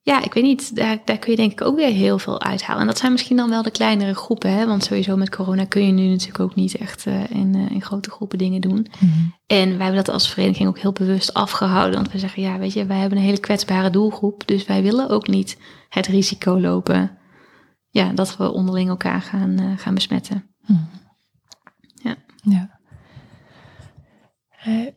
[0.04, 2.82] ja, ik weet niet, daar, daar kun je denk ik ook weer heel veel uithalen.
[2.82, 4.66] En dat zijn misschien dan wel de kleinere groepen, hè?
[4.66, 7.82] want sowieso met corona kun je nu natuurlijk ook niet echt eh, in, eh, in
[7.82, 8.88] grote groepen dingen doen.
[9.00, 9.20] Mhm.
[9.46, 12.74] En wij hebben dat als vereniging ook heel bewust afgehouden, want we zeggen, ja, weet
[12.74, 15.58] je, wij hebben een hele kwetsbare doelgroep, dus wij willen ook niet
[15.90, 17.18] het risico lopen,
[17.90, 20.56] ja, dat we onderling elkaar gaan, eh, gaan besmetten.
[20.66, 20.80] Mhm.
[21.96, 22.16] Ja.
[22.44, 22.80] Ja.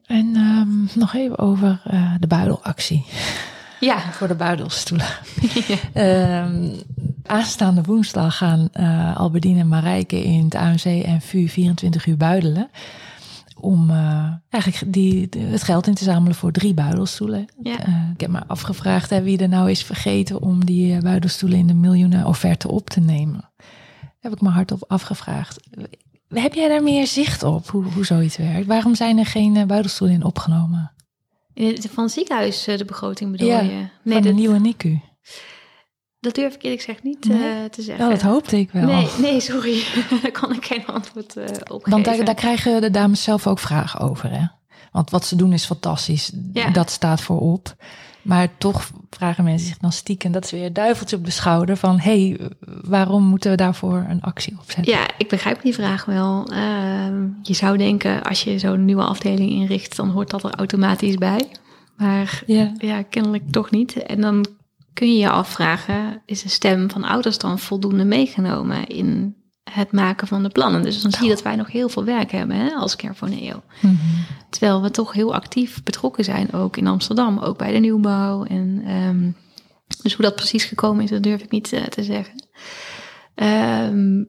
[0.05, 1.83] En ehm, nog even over
[2.21, 3.07] de buidelactie.
[3.85, 5.07] Ja, Voor de buidelstoelen.
[5.93, 6.77] Ehm,
[7.27, 12.71] Aanstaande woensdag gaan uh, Albedine en Marijke in het AMC en VU 24 uur buidelen.
[13.61, 17.47] Om uh, eigenlijk die, het geld in te zamelen voor drie buidelstoelen.
[17.63, 17.89] Ja.
[17.89, 21.67] Uh, ik heb me afgevraagd hè, wie er nou is vergeten om die buidelstoelen in
[21.67, 23.51] de miljoenen offerte op te nemen.
[24.21, 25.61] Heb ik me hardop afgevraagd.
[26.29, 28.67] Heb jij daar meer zicht op, hoe, hoe zoiets werkt?
[28.67, 30.93] Waarom zijn er geen buidelstoelen in opgenomen?
[31.91, 33.87] Van het ziekenhuis, de begroting bedoel ja, je?
[34.03, 35.01] Nee, de nieuwe NICU.
[36.21, 37.39] Dat durf ik eerlijk gezegd niet nee?
[37.39, 38.05] uh, te zeggen.
[38.05, 38.87] Oh, dat hoopte ik wel.
[38.87, 39.85] Nee, nee sorry.
[40.23, 43.59] daar kan ik geen antwoord uh, op Want daar, daar, krijgen de dames zelf ook
[43.59, 44.31] vragen over.
[44.31, 44.47] Hè?
[44.93, 46.33] Want wat ze doen is fantastisch.
[46.53, 46.71] Ja.
[46.71, 47.75] Dat staat voorop.
[48.25, 50.33] Maar toch vragen mensen zich dan stiekem...
[50.33, 51.99] dat is weer duiveltje op de schouder van...
[51.99, 52.51] hé, hey,
[52.85, 54.93] waarom moeten we daarvoor een actie opzetten?
[54.93, 56.53] Ja, ik begrijp die vraag wel.
[56.53, 56.59] Uh,
[57.43, 59.97] je zou denken, als je zo'n nieuwe afdeling inricht...
[59.97, 61.47] dan hoort dat er automatisch bij.
[61.97, 63.97] Maar ja, ja kennelijk toch niet.
[64.03, 64.47] En dan
[64.93, 69.37] kun je je afvragen, is de stem van ouders dan voldoende meegenomen in
[69.75, 70.83] het maken van de plannen?
[70.83, 73.29] Dus dan zie je dat wij nog heel veel werk hebben hè, als Care for
[73.29, 73.63] Neo.
[73.81, 74.25] Mm -hmm.
[74.51, 78.45] Terwijl we toch heel actief betrokken zijn, ook in Amsterdam, ook bij de nieuwbouw.
[78.45, 79.37] En, um,
[80.03, 82.49] dus hoe dat precies gekomen is, dat durf ik niet uh, te zeggen.
[83.35, 84.29] Um,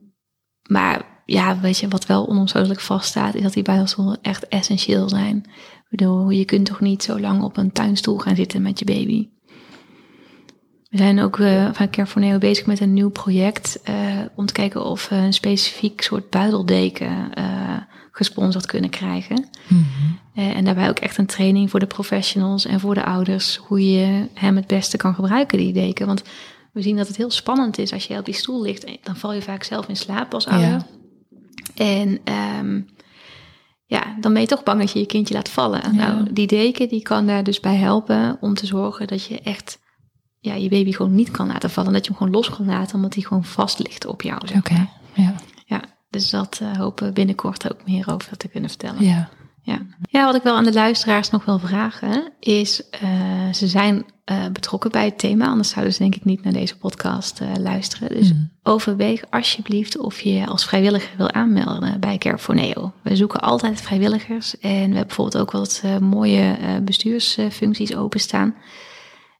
[0.68, 5.36] maar ja, weet je, wat wel onomstotelijk vaststaat, is dat die buidelstoelen echt essentieel zijn.
[5.36, 8.84] Ik bedoel, je kunt toch niet zo lang op een tuinstoel gaan zitten met je
[8.84, 9.28] baby.
[10.90, 13.94] We zijn ook uh, van Care for Neo bezig met een nieuw project uh,
[14.34, 17.76] om te kijken of we een specifiek soort buideldeken uh,
[18.10, 19.48] gesponsord kunnen krijgen.
[19.68, 20.54] Mm -hmm.
[20.54, 24.28] en daarbij ook echt een training voor de professionals en voor de ouders hoe je
[24.34, 26.06] hem het beste kan gebruiken, die deken.
[26.06, 26.22] Want
[26.72, 28.86] we zien dat het heel spannend is als je op die stoel ligt.
[29.02, 30.68] Dan val je vaak zelf in slaap als ouder.
[30.68, 30.86] Ja.
[31.74, 32.20] En
[32.58, 32.86] um,
[33.86, 35.80] ja, dan ben je toch bang dat je je kindje laat vallen.
[35.82, 35.90] Ja.
[35.90, 39.78] Nou, die deken die kan daar dus bij helpen om te zorgen dat je echt
[40.46, 41.92] ja, je baby gewoon niet kan laten vallen.
[41.92, 44.40] Dat je hem gewoon los kan laten, omdat hij gewoon vast ligt op jou.
[44.48, 44.88] Oké, okay.
[45.12, 45.34] ja.
[45.64, 45.80] Ja,
[46.10, 49.04] dus dat uh, hopen we binnenkort ook meer over te kunnen vertellen.
[49.04, 49.28] Ja.
[49.62, 49.78] Ja.
[50.10, 54.46] ja, wat ik wel aan de luisteraars nog wil vragen, is uh, ze zijn uh,
[54.52, 58.08] betrokken bij het thema, anders zouden ze denk ik niet naar deze podcast luisteren.
[58.08, 58.50] Dus Mm.
[58.62, 62.92] overweeg alsjeblieft of je je als vrijwilliger wil aanmelden bij Care for Neo.
[63.02, 68.54] We zoeken altijd vrijwilligers en we hebben bijvoorbeeld ook wat mooie bestuursfuncties openstaan.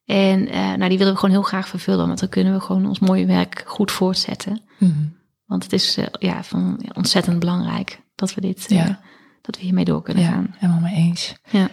[0.07, 0.45] En
[0.79, 3.27] nou, die willen we gewoon heel graag vervullen, want dan kunnen we gewoon ons mooie
[3.27, 4.61] werk goed voortzetten.
[4.79, 5.15] Mm.
[5.47, 8.65] Want het is ja, van, ja, ontzettend belangrijk dat we dit...
[8.69, 9.01] Ja
[9.47, 10.55] dat we hiermee door kunnen ja, gaan.
[10.59, 11.35] helemaal mee eens.
[11.51, 11.69] Ja.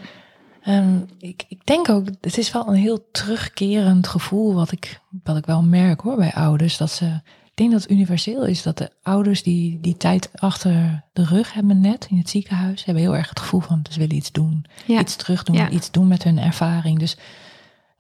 [0.67, 5.37] Um, ik, ik denk ook, het is wel een heel terugkerend gevoel wat ik, wat
[5.37, 6.77] ik wel merk hoor bij ouders.
[6.77, 7.05] Dat ze,
[7.45, 11.53] ik denk dat het universeel is dat de ouders die die tijd achter de rug
[11.53, 14.65] hebben net in het ziekenhuis, hebben heel erg het gevoel van ze willen iets doen.
[14.87, 16.99] Iets terugdoen, iets doen met hun ervaring.
[16.99, 17.17] Dus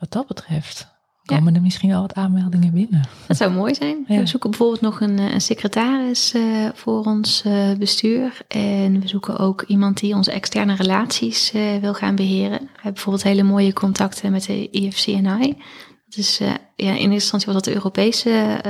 [0.03, 0.91] wat dat betreft
[1.25, 3.01] komen er misschien wel wat aanmeldingen binnen.
[3.27, 4.05] Dat zou mooi zijn.
[4.07, 4.19] Ja.
[4.19, 8.41] We zoeken bijvoorbeeld nog een, eh, een secretaris uh, voor ons uh, bestuur.
[8.47, 12.59] En we zoeken ook iemand die onze externe relaties uh, wil gaan beheren.
[12.59, 15.57] We hebben bijvoorbeeld hele mooie contacten met de IFCNI.
[16.05, 18.61] Dat is ja, in eerste instantie was dat de Europese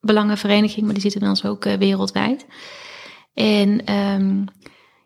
[0.00, 2.46] belangenvereniging, maar die zit inmiddels ook wereldwijd.
[3.34, 4.44] En um,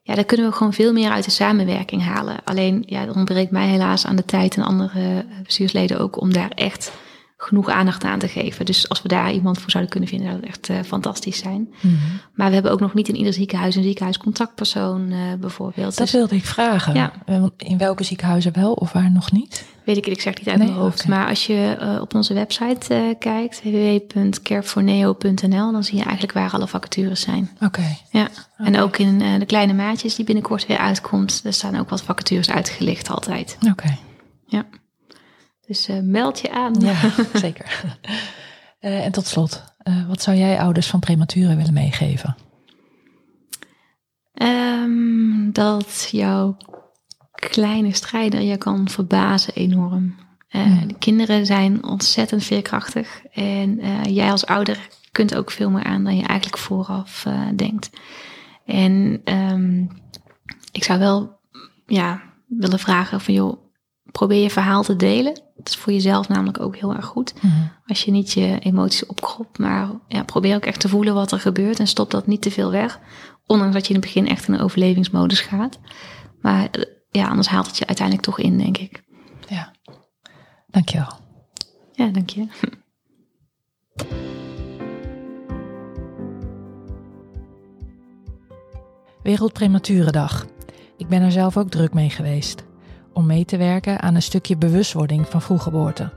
[0.07, 2.37] ja, daar kunnen we gewoon veel meer uit de samenwerking halen.
[2.45, 6.51] Alleen, ja, dat ontbreekt mij helaas aan de tijd en andere bestuursleden ook om daar
[6.51, 6.93] echt
[7.37, 8.64] genoeg aandacht aan te geven.
[8.64, 11.61] Dus als we daar iemand voor zouden kunnen vinden, zou dat echt uh, fantastisch zijn.
[11.61, 12.20] Mm -hmm.
[12.34, 15.97] Maar we hebben ook nog niet in ieder ziekenhuis een ziekenhuiscontactpersoon uh, bijvoorbeeld.
[15.97, 16.95] Dat dus, wilde ik vragen.
[16.95, 17.12] Ja.
[17.57, 19.64] In welke ziekenhuizen wel of waar nog niet?
[19.84, 21.09] Weet ik, ik zeg niet uit Nee, mijn hoofd.
[21.09, 26.68] Maar als je uh, op onze website kijkt, www.careforneo.nl, dan zie je eigenlijk waar alle
[26.68, 27.51] vacatures zijn.
[27.55, 27.64] Oké.
[27.64, 27.99] Okay.
[28.11, 32.03] Ja, en ook in de kleine maatjes die binnenkort weer uitkomt, er staan ook wat
[32.03, 33.59] vacatures uitgelicht altijd.
[33.70, 33.97] Oké.
[34.47, 34.64] Ja.
[35.67, 36.75] Dus uh, meld je aan.
[36.79, 36.95] Ja,
[37.35, 37.85] zeker.
[38.81, 42.37] Uh, en tot slot, uh, wat zou jij ouders van prematuren willen meegeven?
[44.43, 46.57] Um, dat jouw
[47.33, 50.25] kleine strijder je kan verbazen enorm.
[50.49, 50.89] Hmm.
[50.89, 53.23] De kinderen zijn ontzettend veerkrachtig.
[53.33, 53.81] En
[54.12, 57.91] jij als ouder kunt ook veel meer aan dan je eigenlijk vooraf denkt.
[58.64, 59.89] En um,
[60.73, 61.39] ik zou wel
[61.87, 63.66] ja, willen vragen van joh,
[64.17, 65.35] probeer je verhaal te delen.
[65.57, 67.35] Dat is voor jezelf namelijk ook heel erg goed.
[67.41, 67.71] Mm.
[67.87, 71.41] Als je niet je emoties opkropt, maar ja, probeer ook echt te voelen wat er
[71.41, 73.01] gebeurt en stop dat niet te veel weg.
[73.47, 75.79] Ondanks dat je in het begin echt in een overlevingsmodus gaat.
[76.41, 76.69] Maar
[77.11, 79.03] ja, anders haalt het je uiteindelijk toch in, denk ik.
[79.49, 79.73] Ja,
[80.67, 81.19] dankjewel.
[81.93, 82.47] Ja, dank je.
[89.23, 90.47] Wereldprematurendag.
[90.97, 92.66] Ik ben er zelf ook druk mee geweest
[93.17, 96.12] om mee te werken aan een stukje bewustwording van vroeggeboorte.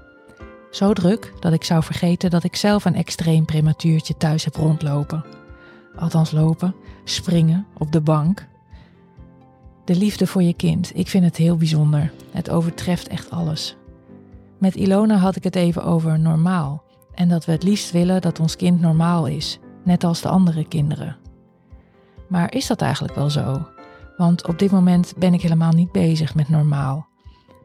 [0.72, 5.26] Zo druk dat ik zou vergeten dat ik zelf een extreem prematuurtje thuis heb rondlopen.
[5.96, 8.48] Althans lopen, springen op de bank.
[9.86, 12.12] De liefde voor je kind, ik vind het heel bijzonder.
[12.32, 13.76] Het overtreft echt alles.
[14.58, 16.84] Met Ilona had ik het even over normaal.
[17.14, 20.68] En dat we het liefst willen dat ons kind normaal is, net als de andere
[20.68, 21.18] kinderen.
[22.28, 23.68] Maar is dat eigenlijk wel zo?
[24.20, 27.08] Want op dit moment ben ik helemaal niet bezig met normaal.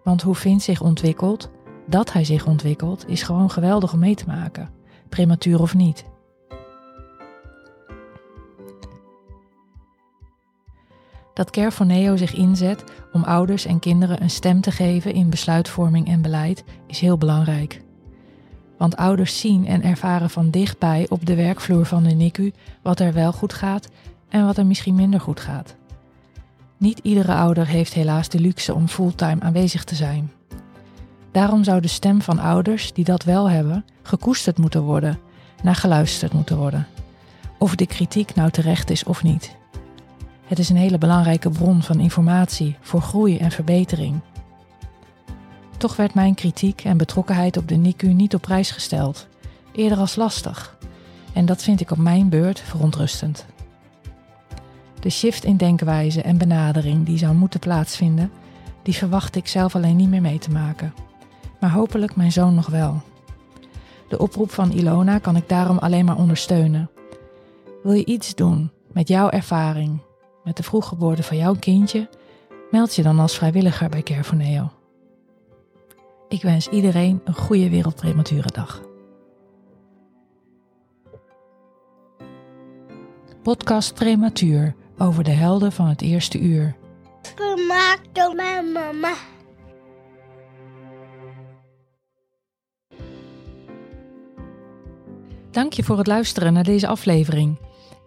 [0.04, 1.50] Want hoe Vint zich ontwikkelt,
[1.86, 4.70] dat hij zich ontwikkelt, is gewoon geweldig om mee te maken,
[5.08, 6.04] prematuur of niet.
[11.32, 16.22] Dat Care zich inzet om ouders en kinderen een stem te geven in besluitvorming en
[16.22, 17.82] beleid is heel belangrijk.
[18.78, 22.52] Want ouders zien en ervaren van dichtbij op de werkvloer van de NICU
[22.82, 23.88] wat er wel goed gaat
[24.28, 25.76] en wat er misschien minder goed gaat.
[26.76, 30.32] Niet iedere ouder heeft helaas de luxe om fulltime aanwezig te zijn.
[31.32, 35.18] Daarom zou de stem van ouders die dat wel hebben, gekoesterd moeten worden,
[35.62, 36.86] naar geluisterd moeten worden.
[37.58, 39.56] Of de kritiek nou terecht is of niet.
[40.44, 44.20] Het is een hele belangrijke bron van informatie voor groei en verbetering.
[45.76, 49.26] Toch werd mijn kritiek en betrokkenheid op de NICU niet op prijs gesteld,
[49.72, 50.76] eerder als lastig.
[51.32, 53.46] En dat vind ik op mijn beurt verontrustend.
[55.04, 58.30] De shift in denkwijze en benadering die zou moeten plaatsvinden,
[58.82, 60.94] die verwacht ik zelf alleen niet meer mee te maken.
[61.60, 63.02] Maar hopelijk mijn zoon nog wel.
[64.08, 66.90] De oproep van Ilona kan ik daarom alleen maar ondersteunen.
[67.82, 69.98] Wil je iets doen met jouw ervaring,
[70.44, 72.08] met de vroeggeboorte van jouw kindje?
[72.70, 74.68] Meld je dan als vrijwilliger bij Care
[76.28, 78.82] Ik wens iedereen een goede Wereldpremature Dag.
[83.42, 86.76] Podcast Prematuur over de helden van het eerste uur.
[87.34, 89.14] Gemaakt door mijn mama.
[95.50, 97.58] Dank je voor het luisteren naar deze aflevering.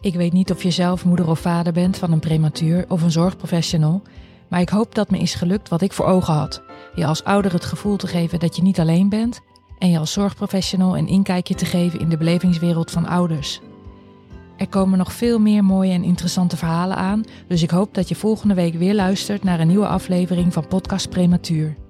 [0.02, 3.12] Ik weet niet of je zelf moeder of vader bent van een prematuur of een
[3.12, 4.02] zorgprofessional,
[4.48, 6.62] maar ik hoop dat me is gelukt wat ik voor ogen had.
[6.96, 9.40] Je als ouder het gevoel te geven dat je niet alleen bent
[9.78, 13.62] en je als zorgprofessional een inkijkje te geven in de belevingswereld van ouders.
[14.58, 18.16] Er komen nog veel meer mooie en interessante verhalen aan, dus ik hoop dat je
[18.16, 21.87] volgende week weer luistert naar een nieuwe aflevering van Podcast Prematuur.